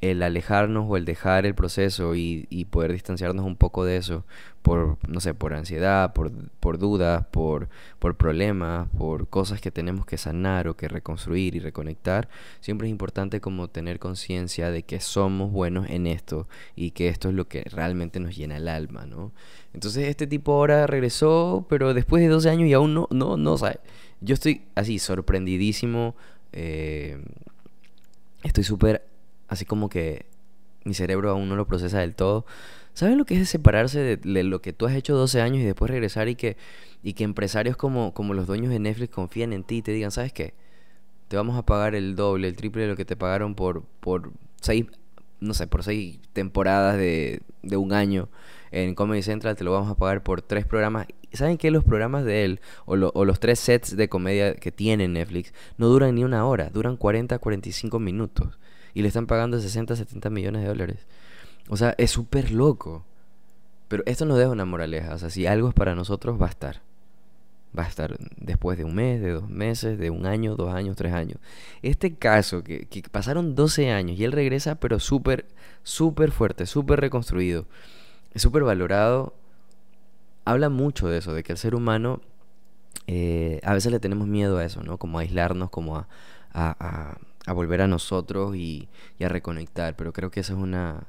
el 0.00 0.22
alejarnos 0.22 0.86
o 0.88 0.96
el 0.96 1.04
dejar 1.04 1.46
el 1.46 1.54
proceso 1.54 2.14
y, 2.14 2.66
poder 2.70 2.92
distanciarnos 2.92 3.46
un 3.46 3.56
poco 3.56 3.84
de 3.84 3.96
eso 3.96 4.24
por, 4.62 4.98
no 5.08 5.20
sé, 5.20 5.32
por 5.32 5.54
ansiedad, 5.54 6.12
por, 6.12 6.32
por 6.60 6.78
dudas, 6.78 7.24
por, 7.30 7.68
por 7.98 8.16
problemas, 8.16 8.88
por 8.98 9.28
cosas 9.28 9.60
que 9.60 9.70
tenemos 9.70 10.04
que 10.04 10.18
sanar 10.18 10.68
o 10.68 10.76
que 10.76 10.88
reconstruir 10.88 11.54
y 11.54 11.60
reconectar, 11.60 12.28
siempre 12.60 12.88
es 12.88 12.90
importante 12.90 13.40
como 13.40 13.68
tener 13.68 13.98
conciencia 14.00 14.70
de 14.70 14.82
que 14.82 15.00
somos 15.00 15.52
buenos 15.52 15.88
en 15.88 16.06
esto 16.06 16.48
y 16.74 16.90
que 16.90 17.08
esto 17.08 17.28
es 17.28 17.34
lo 17.34 17.46
que 17.48 17.62
realmente 17.70 18.18
nos 18.18 18.36
llena 18.36 18.56
el 18.56 18.68
alma, 18.68 19.06
¿no? 19.06 19.32
Entonces 19.72 20.08
este 20.08 20.26
tipo 20.26 20.52
ahora 20.52 20.86
regresó, 20.86 21.66
pero 21.68 21.94
después 21.94 22.22
de 22.22 22.28
12 22.28 22.50
años 22.50 22.68
y 22.68 22.72
aún 22.72 22.94
no, 22.94 23.08
no, 23.10 23.36
no, 23.36 23.56
sabe. 23.56 23.78
Yo 24.20 24.34
estoy 24.34 24.62
así 24.74 24.98
sorprendidísimo, 24.98 26.16
eh, 26.52 27.22
estoy 28.42 28.64
súper 28.64 29.04
así 29.48 29.64
como 29.64 29.88
que 29.88 30.26
mi 30.84 30.94
cerebro 30.94 31.30
aún 31.30 31.48
no 31.48 31.56
lo 31.56 31.66
procesa 31.66 31.98
del 32.00 32.14
todo. 32.14 32.46
¿Sabes 32.94 33.16
lo 33.16 33.26
que 33.26 33.38
es 33.38 33.48
separarse 33.50 34.16
de, 34.16 34.44
lo 34.44 34.62
que 34.62 34.72
tú 34.72 34.86
has 34.86 34.94
hecho 34.94 35.14
12 35.16 35.42
años 35.42 35.58
y 35.62 35.64
después 35.64 35.90
regresar 35.90 36.28
y 36.28 36.36
que, 36.36 36.56
y 37.02 37.12
que 37.12 37.24
empresarios 37.24 37.76
como, 37.76 38.14
como 38.14 38.32
los 38.32 38.46
dueños 38.46 38.70
de 38.70 38.78
Netflix 38.78 39.12
confíen 39.12 39.52
en 39.52 39.64
ti 39.64 39.76
y 39.76 39.82
te 39.82 39.92
digan, 39.92 40.10
¿sabes 40.10 40.32
qué? 40.32 40.54
Te 41.28 41.36
vamos 41.36 41.58
a 41.58 41.66
pagar 41.66 41.94
el 41.94 42.16
doble, 42.16 42.48
el 42.48 42.56
triple 42.56 42.82
de 42.82 42.88
lo 42.88 42.96
que 42.96 43.04
te 43.04 43.16
pagaron 43.16 43.54
por, 43.54 43.82
por 44.00 44.32
seis, 44.60 44.86
no 45.40 45.52
sé, 45.52 45.66
por 45.66 45.82
seis 45.82 46.20
temporadas 46.32 46.96
de, 46.96 47.42
de 47.62 47.76
un 47.76 47.92
año 47.92 48.28
en 48.70 48.94
Comedy 48.94 49.22
Central, 49.22 49.56
te 49.56 49.64
lo 49.64 49.72
vamos 49.72 49.90
a 49.90 49.96
pagar 49.96 50.22
por 50.22 50.40
tres 50.40 50.64
programas. 50.64 51.06
¿Saben 51.32 51.58
qué? 51.58 51.70
Los 51.70 51.84
programas 51.84 52.24
de 52.24 52.44
él, 52.44 52.60
o, 52.86 52.94
o 52.94 53.24
los 53.24 53.40
tres 53.40 53.60
sets 53.60 53.96
de 53.96 54.08
comedia 54.08 54.54
que 54.54 54.72
tiene 54.72 55.06
Netflix, 55.08 55.52
no 55.76 55.88
duran 55.88 56.14
ni 56.14 56.24
una 56.24 56.46
hora, 56.46 56.70
duran 56.70 56.96
40, 56.96 57.38
45 57.38 57.98
minutos 57.98 58.58
y 58.96 59.02
le 59.02 59.08
están 59.08 59.26
pagando 59.26 59.60
60, 59.60 59.94
70 59.94 60.30
millones 60.30 60.62
de 60.62 60.68
dólares. 60.68 61.06
O 61.68 61.76
sea, 61.76 61.94
es 61.98 62.10
súper 62.10 62.50
loco. 62.50 63.04
Pero 63.88 64.02
esto 64.06 64.24
nos 64.24 64.38
deja 64.38 64.48
una 64.48 64.64
moraleja. 64.64 65.12
O 65.14 65.18
sea, 65.18 65.28
si 65.28 65.46
algo 65.46 65.68
es 65.68 65.74
para 65.74 65.94
nosotros, 65.94 66.40
va 66.40 66.46
a 66.46 66.48
estar. 66.48 66.80
Va 67.78 67.82
a 67.82 67.88
estar 67.88 68.16
después 68.38 68.78
de 68.78 68.84
un 68.84 68.94
mes, 68.94 69.20
de 69.20 69.32
dos 69.32 69.50
meses, 69.50 69.98
de 69.98 70.08
un 70.08 70.24
año, 70.24 70.56
dos 70.56 70.72
años, 70.72 70.96
tres 70.96 71.12
años. 71.12 71.36
Este 71.82 72.14
caso, 72.14 72.64
que, 72.64 72.86
que 72.86 73.02
pasaron 73.02 73.54
12 73.54 73.90
años 73.90 74.18
y 74.18 74.24
él 74.24 74.32
regresa, 74.32 74.76
pero 74.76 74.98
súper, 74.98 75.44
súper 75.82 76.30
fuerte, 76.30 76.64
súper 76.64 76.98
reconstruido, 76.98 77.66
súper 78.34 78.62
valorado, 78.62 79.34
habla 80.46 80.70
mucho 80.70 81.06
de 81.06 81.18
eso, 81.18 81.34
de 81.34 81.42
que 81.42 81.52
el 81.52 81.58
ser 81.58 81.74
humano, 81.74 82.22
eh, 83.06 83.60
a 83.62 83.74
veces 83.74 83.92
le 83.92 84.00
tenemos 84.00 84.26
miedo 84.26 84.56
a 84.56 84.64
eso, 84.64 84.82
¿no? 84.82 84.96
Como 84.96 85.18
a 85.18 85.20
aislarnos, 85.20 85.68
como 85.68 85.96
a, 85.98 86.08
a 86.54 87.18
a 87.35 87.35
volver 87.52 87.82
a 87.82 87.88
nosotros 87.88 88.56
y, 88.56 88.88
a 89.20 89.28
reconectar. 89.28 89.96
Pero 89.96 90.12
creo 90.12 90.30
que 90.30 90.40
esa 90.40 90.52
es 90.54 90.58
una, 90.58 91.06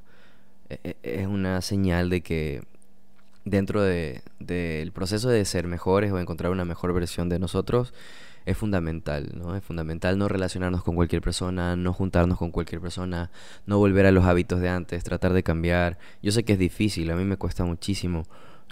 e, 0.70 0.96
e, 1.04 1.22
es 1.22 1.28
una 1.28 1.62
señal 1.62 2.10
de 2.10 2.22
que 2.22 2.62
dentro 3.46 3.82
del 3.82 4.22
de, 4.40 4.92
proceso 4.94 5.30
de 5.30 5.44
ser 5.46 5.68
mejores 5.68 6.12
o 6.12 6.20
encontrar 6.20 6.52
una 6.52 6.66
mejor 6.66 6.94
versión 6.94 7.30
de 7.30 7.40
nosotros 7.40 7.94
es 8.46 8.58
fundamental, 8.58 9.32
¿no? 9.36 9.58
Es 9.58 9.64
fundamental 9.64 10.18
no 10.18 10.30
relacionarnos 10.30 10.82
con 10.82 10.96
cualquier 10.96 11.22
persona, 11.22 11.76
no 11.76 11.92
juntarnos 11.92 12.38
con 12.38 12.52
cualquier 12.52 12.80
persona, 12.80 13.30
no 13.66 13.78
volver 13.78 14.06
a 14.06 14.12
los 14.12 14.24
hábitos 14.24 14.62
de 14.62 14.70
antes, 14.70 15.04
tratar 15.04 15.34
de 15.34 15.44
cambiar. 15.44 15.98
Yo 16.24 16.32
sé 16.32 16.46
que 16.46 16.54
es 16.54 16.60
difícil, 16.60 17.12
a 17.12 17.16
mí 17.18 17.26
me 17.26 17.36
cuesta 17.36 17.66
muchísimo 17.66 18.24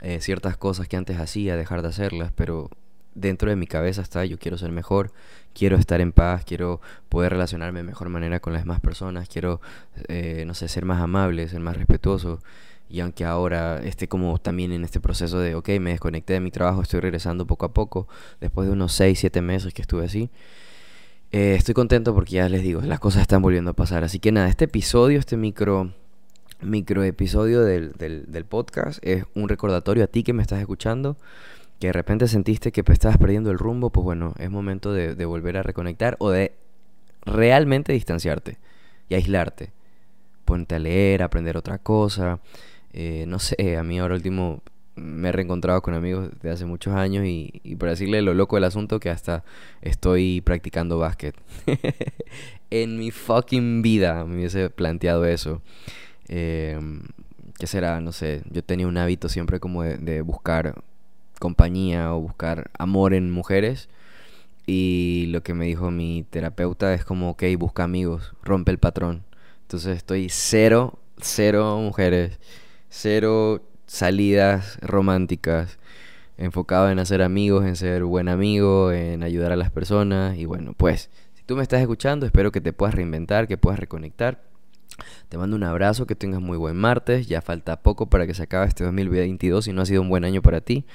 eh, 0.02 0.22
ciertas 0.22 0.56
cosas 0.56 0.88
que 0.88 0.96
antes 0.96 1.20
hacía, 1.20 1.58
dejar 1.58 1.82
de 1.82 1.90
hacerlas, 1.90 2.32
pero 2.36 2.70
dentro 3.16 3.50
de 3.50 3.56
mi 3.56 3.66
cabeza 3.66 4.02
está, 4.02 4.26
yo 4.26 4.38
quiero 4.38 4.58
ser 4.58 4.72
mejor, 4.72 5.12
quiero 5.54 5.78
estar 5.78 6.02
en 6.02 6.12
paz, 6.12 6.44
quiero 6.46 6.82
poder 7.10 7.32
relacionarme 7.32 7.80
de 7.80 7.84
mejor 7.84 8.10
manera 8.10 8.40
con 8.40 8.54
las 8.54 8.64
demás 8.64 8.82
personas, 8.82 9.28
quiero, 9.28 9.62
eh, 10.10 10.44
no 10.46 10.54
sé, 10.54 10.68
ser 10.68 10.86
más 10.86 11.02
amable, 11.02 11.48
ser 11.48 11.62
más 11.62 11.78
respetuoso. 11.78 12.40
Y 12.88 13.00
aunque 13.00 13.26
ahora 13.26 13.82
esté 13.84 14.08
como 14.08 14.38
también 14.38 14.72
en 14.72 14.84
este 14.84 15.00
proceso 15.00 15.40
de, 15.40 15.56
ok, 15.56 15.70
me 15.80 15.92
desconecté 15.92 16.34
de 16.34 16.40
mi 16.40 16.52
trabajo, 16.52 16.84
estoy 16.84 17.00
regresando 17.00 17.48
poco 17.48 17.66
a 17.66 17.74
poco, 17.74 18.08
después 18.40 18.68
de 18.68 18.74
unos 18.74 18.94
6, 18.94 19.18
7 19.18 19.42
meses 19.42 19.74
que 19.74 19.82
estuve 19.82 20.06
así, 20.06 20.30
eh, 21.32 21.56
estoy 21.58 21.74
contento 21.74 22.14
porque 22.14 22.36
ya 22.36 22.50
les 22.50 22.62
digo, 22.62 22.82
las 22.82 23.00
cosas 23.00 23.22
están 23.22 23.42
volviendo 23.42 23.72
a 23.72 23.74
pasar. 23.74 24.04
Así 24.04 24.20
que 24.20 24.32
nada, 24.32 24.50
este 24.50 24.66
episodio, 24.66 25.20
este 25.20 25.36
micro, 25.38 25.94
micro 26.62 27.04
episodio 27.04 27.62
del, 27.62 27.94
del, 27.94 28.32
del 28.32 28.46
podcast 28.46 29.00
es 29.02 29.26
un 29.34 29.50
recordatorio 29.50 30.04
a 30.04 30.08
ti 30.08 30.24
que 30.24 30.34
me 30.34 30.42
estás 30.42 30.60
escuchando 30.60 31.18
que 31.80 31.88
de 31.88 31.94
repente 31.94 32.28
sentiste 32.28 32.72
que 32.72 32.84
estabas 32.88 33.18
perdiendo 33.18 33.52
el 33.52 33.58
rumbo, 33.58 33.90
pues 33.90 34.04
bueno, 34.04 34.34
es 34.40 34.50
momento 34.50 34.94
de, 34.94 35.26
volver 35.26 35.58
a 35.58 35.64
reconectar 35.64 36.16
o 36.20 36.30
de 36.30 36.54
realmente 37.24 37.94
distanciarte 37.94 38.58
y 39.10 39.16
aislarte. 39.16 39.72
Ponte 40.46 40.76
a 40.76 40.80
leer, 40.80 41.24
aprender 41.24 41.58
otra 41.58 41.80
cosa. 41.80 42.40
Eh, 42.94 43.26
no 43.28 43.40
sé, 43.40 43.78
a 43.78 43.84
mí 43.84 44.00
ahora 44.00 44.16
último 44.16 44.62
me 44.96 45.30
he 45.30 45.32
reencontrado 45.32 45.82
con 45.82 45.94
amigos 45.94 46.30
de 46.42 46.50
hace 46.50 46.66
muchos 46.66 46.94
años 46.94 47.26
y, 47.26 47.76
por 47.78 47.90
decirle 47.90 48.22
lo 48.22 48.34
loco 48.34 48.56
del 48.56 48.64
asunto 48.64 49.00
que 49.00 49.10
hasta 49.10 49.44
estoy 49.82 50.42
practicando 50.42 50.98
básquet. 50.98 51.36
en 52.70 52.98
mi 52.98 53.12
fucking 53.12 53.82
vida 53.82 54.24
me 54.24 54.36
hubiese 54.36 54.70
planteado 54.70 55.26
eso. 55.26 55.62
Eh, 56.30 56.80
¿Qué 57.60 57.68
será? 57.68 58.00
No 58.02 58.12
sé, 58.12 58.44
yo 58.50 58.64
tenía 58.64 58.88
un 58.88 58.98
hábito 58.98 59.30
siempre 59.30 59.60
como 59.60 59.84
de 59.84 60.22
buscar 60.22 60.76
compañía 61.40 62.14
o 62.14 62.20
buscar 62.20 62.72
amor 62.78 63.14
en 63.14 63.32
mujeres. 63.32 63.90
Y 64.68 65.28
lo 65.30 65.44
que 65.44 65.54
me 65.54 65.66
dijo 65.66 65.92
mi 65.92 66.26
terapeuta 66.30 66.94
es 66.94 67.06
como, 67.06 67.32
ok, 67.32 67.44
busca 67.58 67.84
amigos, 67.84 68.34
rompe 68.44 68.72
el 68.72 68.80
patrón. 68.80 69.24
Entonces 69.64 69.98
estoy 69.98 70.28
cero 70.30 71.00
cero 71.22 71.80
mujeres, 71.82 72.40
cero 72.90 73.62
salidas 73.88 74.78
románticas, 74.82 75.78
enfocado 76.38 76.90
en 76.90 77.00
hacer 77.00 77.22
amigos, 77.22 77.66
en 77.66 77.76
ser 77.76 78.04
buen 78.04 78.28
amigo, 78.28 78.92
en 78.92 79.24
ayudar 79.24 79.52
a 79.52 79.56
las 79.56 79.72
personas. 79.72 80.38
Y 80.38 80.46
bueno, 80.46 80.74
pues, 80.76 81.10
si 81.34 81.44
tú 81.44 81.56
me 81.56 81.64
estás 81.64 81.82
escuchando, 81.82 82.26
espero 82.26 82.52
que 82.52 82.62
te 82.62 82.74
puedas 82.74 82.96
reinventar, 82.96 83.48
que 83.48 83.58
puedas 83.58 83.80
reconectar. 83.80 84.44
Te 85.30 85.38
mando 85.38 85.56
un 85.56 85.64
abrazo, 85.64 86.06
que 86.08 86.16
tengas 86.16 86.42
muy 86.42 86.58
buen 86.58 86.78
martes. 86.78 87.28
Ya 87.28 87.42
falta 87.42 87.82
poco 87.82 88.08
para 88.10 88.28
que 88.28 88.34
se 88.34 88.44
acabe 88.44 88.66
este 88.68 88.84
2022 88.84 89.68
y 89.68 89.74
no 89.74 89.82
ha 89.82 89.86
sido 89.86 90.02
un 90.02 90.10
buen 90.10 90.24
año 90.24 90.42
para 90.42 90.62
ti. 90.62 90.86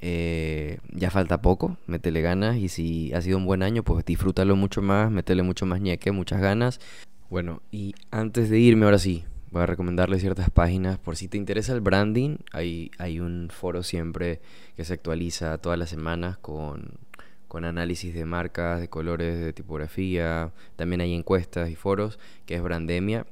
Eh, 0.00 0.78
ya 0.92 1.10
falta 1.10 1.42
poco, 1.42 1.76
métele 1.86 2.20
ganas 2.20 2.56
y 2.56 2.68
si 2.68 3.12
ha 3.14 3.20
sido 3.20 3.36
un 3.36 3.46
buen 3.46 3.62
año, 3.62 3.82
pues 3.82 4.04
disfrútalo 4.04 4.54
mucho 4.54 4.80
más, 4.80 5.10
métele 5.10 5.42
mucho 5.42 5.66
más 5.66 5.80
ñeque, 5.80 6.12
muchas 6.12 6.40
ganas. 6.40 6.80
Bueno, 7.30 7.62
y 7.70 7.94
antes 8.10 8.48
de 8.48 8.58
irme, 8.60 8.84
ahora 8.84 8.98
sí, 8.98 9.24
voy 9.50 9.62
a 9.62 9.66
recomendarle 9.66 10.20
ciertas 10.20 10.50
páginas 10.50 10.98
por 10.98 11.16
si 11.16 11.28
te 11.28 11.36
interesa 11.36 11.72
el 11.72 11.80
branding. 11.80 12.38
Hay, 12.52 12.90
hay 12.98 13.20
un 13.20 13.48
foro 13.52 13.82
siempre 13.82 14.40
que 14.76 14.84
se 14.84 14.94
actualiza 14.94 15.58
todas 15.58 15.78
las 15.78 15.90
semanas 15.90 16.38
con, 16.38 16.92
con 17.48 17.64
análisis 17.64 18.14
de 18.14 18.24
marcas, 18.24 18.80
de 18.80 18.88
colores, 18.88 19.40
de 19.40 19.52
tipografía. 19.52 20.52
También 20.76 21.00
hay 21.00 21.14
encuestas 21.14 21.70
y 21.70 21.74
foros 21.74 22.18
que 22.46 22.54
es 22.54 22.62
Brandemia. 22.62 23.26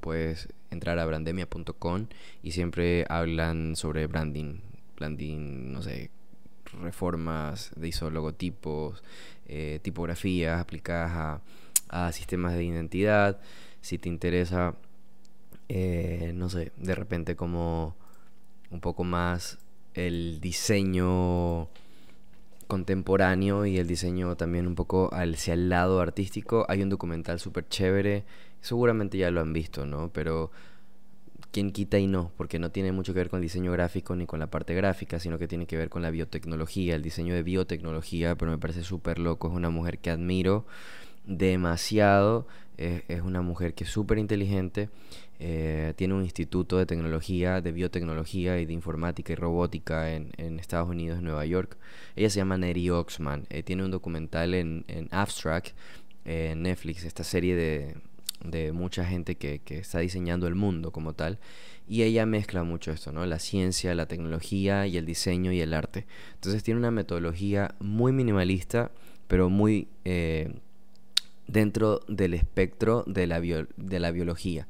Puedes 0.00 0.48
entrar 0.70 0.98
a 0.98 1.06
brandemia.com 1.06 2.06
y 2.42 2.52
siempre 2.52 3.04
hablan 3.08 3.74
sobre 3.74 4.06
branding 4.06 4.69
branding, 5.00 5.72
no 5.72 5.82
sé, 5.82 6.10
reformas 6.80 7.72
de 7.74 7.88
ISO 7.88 8.10
logotipos, 8.10 9.02
eh, 9.46 9.80
tipografías 9.82 10.60
aplicadas 10.60 11.10
a, 11.88 12.06
a, 12.06 12.12
sistemas 12.12 12.54
de 12.54 12.64
identidad. 12.64 13.40
Si 13.80 13.98
te 13.98 14.08
interesa, 14.08 14.76
eh, 15.68 16.32
no 16.34 16.48
sé, 16.48 16.70
de 16.76 16.94
repente 16.94 17.34
como 17.34 17.96
un 18.70 18.80
poco 18.80 19.02
más 19.02 19.58
el 19.94 20.40
diseño 20.40 21.68
contemporáneo 22.68 23.66
y 23.66 23.78
el 23.78 23.88
diseño 23.88 24.36
también 24.36 24.68
un 24.68 24.76
poco 24.76 25.10
hacia 25.12 25.54
el 25.54 25.68
lado 25.68 26.00
artístico, 26.00 26.64
hay 26.68 26.82
un 26.82 26.88
documental 26.88 27.40
súper 27.40 27.68
chévere, 27.68 28.24
seguramente 28.60 29.18
ya 29.18 29.32
lo 29.32 29.40
han 29.40 29.52
visto, 29.52 29.86
¿no? 29.86 30.10
Pero 30.12 30.52
quién 31.52 31.72
quita 31.72 31.98
y 31.98 32.06
no, 32.06 32.32
porque 32.36 32.58
no 32.58 32.70
tiene 32.70 32.92
mucho 32.92 33.12
que 33.12 33.20
ver 33.20 33.30
con 33.30 33.38
el 33.38 33.42
diseño 33.42 33.72
gráfico 33.72 34.14
ni 34.16 34.26
con 34.26 34.40
la 34.40 34.48
parte 34.48 34.74
gráfica, 34.74 35.18
sino 35.18 35.38
que 35.38 35.48
tiene 35.48 35.66
que 35.66 35.76
ver 35.76 35.88
con 35.88 36.02
la 36.02 36.10
biotecnología, 36.10 36.94
el 36.94 37.02
diseño 37.02 37.34
de 37.34 37.42
biotecnología, 37.42 38.36
pero 38.36 38.50
me 38.50 38.58
parece 38.58 38.82
súper 38.82 39.18
loco, 39.18 39.48
es 39.48 39.54
una 39.54 39.70
mujer 39.70 39.98
que 39.98 40.10
admiro 40.10 40.66
demasiado, 41.26 42.46
es, 42.76 43.20
una 43.20 43.42
mujer 43.42 43.74
que 43.74 43.84
es 43.84 43.90
súper 43.90 44.18
inteligente, 44.18 44.88
eh, 45.38 45.92
tiene 45.96 46.14
un 46.14 46.22
instituto 46.22 46.78
de 46.78 46.86
tecnología, 46.86 47.60
de 47.60 47.72
biotecnología 47.72 48.58
y 48.58 48.66
de 48.66 48.72
informática 48.72 49.32
y 49.32 49.36
robótica 49.36 50.14
en, 50.14 50.32
Estados 50.58 50.88
Unidos, 50.88 51.18
en 51.18 51.24
Nueva 51.24 51.44
York. 51.46 51.76
Ella 52.16 52.30
se 52.30 52.38
llama 52.38 52.56
Neri 52.56 52.90
Oxman, 52.90 53.46
eh, 53.50 53.62
tiene 53.62 53.84
un 53.84 53.90
documental 53.90 54.54
en, 54.54 54.84
en 54.88 55.08
Abstract, 55.10 55.74
en 56.24 56.62
Netflix, 56.62 57.04
esta 57.04 57.24
serie 57.24 57.54
de, 57.54 57.96
de 58.44 58.72
mucha 58.72 59.04
gente 59.04 59.36
que, 59.36 59.60
que, 59.60 59.78
está 59.78 60.00
diseñando 60.00 60.46
el 60.46 60.54
mundo 60.54 60.92
como 60.92 61.12
tal. 61.14 61.38
Y 61.88 62.02
ella 62.02 62.26
mezcla 62.26 62.62
mucho 62.62 62.92
esto, 62.92 63.12
¿no? 63.12 63.26
La 63.26 63.38
ciencia, 63.38 63.94
la 63.94 64.06
tecnología 64.06 64.86
y 64.86 64.96
el 64.96 65.06
diseño 65.06 65.52
y 65.52 65.60
el 65.60 65.74
arte. 65.74 66.06
Entonces 66.34 66.62
tiene 66.62 66.78
una 66.78 66.90
metodología 66.90 67.74
muy 67.80 68.12
minimalista, 68.12 68.92
pero 69.28 69.50
muy 69.50 69.88
eh, 70.04 70.52
dentro 71.46 72.00
del 72.08 72.34
espectro 72.34 73.04
de 73.06 73.26
la, 73.26 73.40
de 73.40 74.00
la 74.00 74.10
biología. 74.12 74.68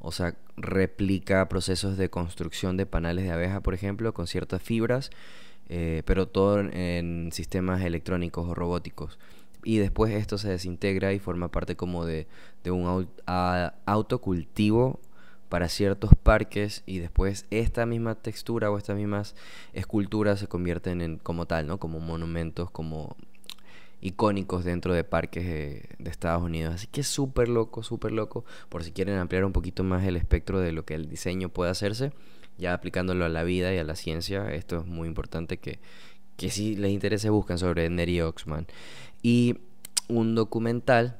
O 0.00 0.12
sea, 0.12 0.36
replica 0.56 1.48
procesos 1.48 1.96
de 1.96 2.10
construcción 2.10 2.76
de 2.76 2.86
panales 2.86 3.24
de 3.24 3.32
abeja, 3.32 3.60
por 3.60 3.74
ejemplo, 3.74 4.12
con 4.12 4.26
ciertas 4.26 4.62
fibras, 4.62 5.10
eh, 5.68 6.02
pero 6.04 6.28
todo 6.28 6.60
en 6.60 7.30
sistemas 7.32 7.82
electrónicos 7.82 8.48
o 8.48 8.54
robóticos 8.54 9.18
y 9.66 9.78
después 9.78 10.12
esto 10.14 10.38
se 10.38 10.48
desintegra 10.48 11.12
y 11.12 11.18
forma 11.18 11.50
parte 11.50 11.74
como 11.74 12.06
de, 12.06 12.28
un 12.66 13.08
autocultivo 13.84 15.00
para 15.48 15.68
ciertos 15.68 16.12
parques 16.22 16.84
y 16.86 17.00
después 17.00 17.46
esta 17.50 17.84
misma 17.84 18.14
textura 18.14 18.70
o 18.70 18.78
estas 18.78 18.96
mismas 18.96 19.34
esculturas 19.72 20.38
se 20.38 20.46
convierten 20.46 21.00
en 21.00 21.18
como 21.18 21.46
tal, 21.46 21.66
¿no? 21.66 21.78
Como 21.80 21.98
monumentos, 21.98 22.70
como 22.70 23.16
icónicos 24.00 24.64
dentro 24.64 24.94
de 24.94 25.02
parques 25.02 25.44
de, 25.44 25.88
de 25.98 26.10
Estados 26.10 26.44
Unidos. 26.44 26.76
Así 26.76 26.86
que 26.86 27.00
es 27.00 27.08
súper 27.08 27.48
loco, 27.48 27.82
súper 27.82 28.12
loco. 28.12 28.44
Por 28.68 28.84
si 28.84 28.92
quieren 28.92 29.18
ampliar 29.18 29.44
un 29.44 29.52
poquito 29.52 29.82
más 29.82 30.04
el 30.04 30.16
espectro 30.16 30.60
de 30.60 30.70
lo 30.70 30.84
que 30.84 30.94
el 30.94 31.08
diseño 31.08 31.48
puede 31.48 31.72
hacerse, 31.72 32.12
ya 32.56 32.72
aplicándolo 32.72 33.24
a 33.24 33.28
la 33.28 33.42
vida 33.42 33.74
y 33.74 33.78
a 33.78 33.84
la 33.84 33.96
ciencia, 33.96 34.54
esto 34.54 34.78
es 34.78 34.86
muy 34.86 35.08
importante 35.08 35.56
que, 35.58 35.80
que 36.36 36.50
si 36.50 36.76
les 36.76 36.92
interese 36.92 37.30
busquen 37.30 37.58
sobre 37.58 37.88
Neri 37.90 38.20
Oxman. 38.20 38.66
Y 39.26 39.56
un 40.06 40.36
documental 40.36 41.18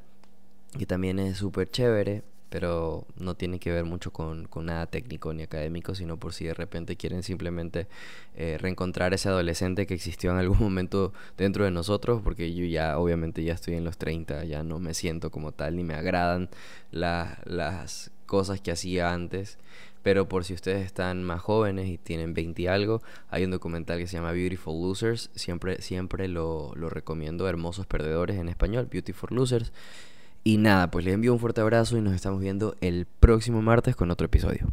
que 0.78 0.86
también 0.86 1.18
es 1.18 1.38
súper 1.38 1.68
chévere, 1.68 2.22
pero 2.50 3.04
no 3.16 3.34
tiene 3.34 3.58
que 3.58 3.72
ver 3.72 3.84
mucho 3.84 4.12
con, 4.12 4.48
nada 4.62 4.86
técnico 4.86 5.34
ni 5.34 5.42
académico, 5.42 5.92
sino 5.96 6.16
por 6.16 6.32
si 6.32 6.44
de 6.44 6.54
repente 6.54 6.94
quieren 6.94 7.24
simplemente 7.24 7.88
eh, 8.36 8.58
reencontrar 8.60 9.12
ese 9.12 9.28
adolescente 9.28 9.88
que 9.88 9.94
existió 9.94 10.30
en 10.30 10.36
algún 10.36 10.58
momento 10.60 11.12
dentro 11.36 11.64
de 11.64 11.72
nosotros, 11.72 12.22
porque 12.22 12.54
yo 12.54 12.64
ya 12.64 12.96
obviamente 12.96 13.42
ya 13.42 13.54
estoy 13.54 13.74
en 13.74 13.82
los 13.82 13.98
30, 13.98 14.44
ya 14.44 14.62
no 14.62 14.78
me 14.78 14.94
siento 14.94 15.32
como 15.32 15.50
tal, 15.50 15.74
ni 15.74 15.82
me 15.82 15.94
agradan 15.94 16.48
las 16.92 18.12
cosas 18.26 18.60
que 18.60 18.70
hacía 18.70 19.12
antes. 19.12 19.58
Pero 20.06 20.28
por 20.28 20.44
si 20.44 20.54
ustedes 20.54 20.86
están 20.86 21.24
más 21.24 21.40
jóvenes 21.40 21.88
y 21.88 21.98
tienen 21.98 22.32
20 22.32 22.62
y 22.62 22.66
algo, 22.68 23.02
hay 23.28 23.42
un 23.42 23.50
documental 23.50 23.98
que 23.98 24.06
se 24.06 24.16
llama 24.16 24.30
Beautiful 24.30 24.80
Losers. 24.80 25.30
Siempre, 25.34 25.82
siempre 25.82 26.28
lo, 26.28 26.70
lo 26.76 26.88
recomiendo. 26.88 27.48
Hermosos 27.48 27.86
perdedores 27.86 28.38
en 28.38 28.48
español, 28.48 28.86
Beautiful 28.88 29.30
Losers. 29.34 29.72
Y 30.44 30.58
nada, 30.58 30.92
pues 30.92 31.04
les 31.04 31.12
envío 31.12 31.32
un 31.32 31.40
fuerte 31.40 31.60
abrazo 31.60 31.98
y 31.98 32.02
nos 32.02 32.14
estamos 32.14 32.40
viendo 32.40 32.76
el 32.80 33.08
próximo 33.18 33.62
martes 33.62 33.96
con 33.96 34.12
otro 34.12 34.26
episodio. 34.26 34.72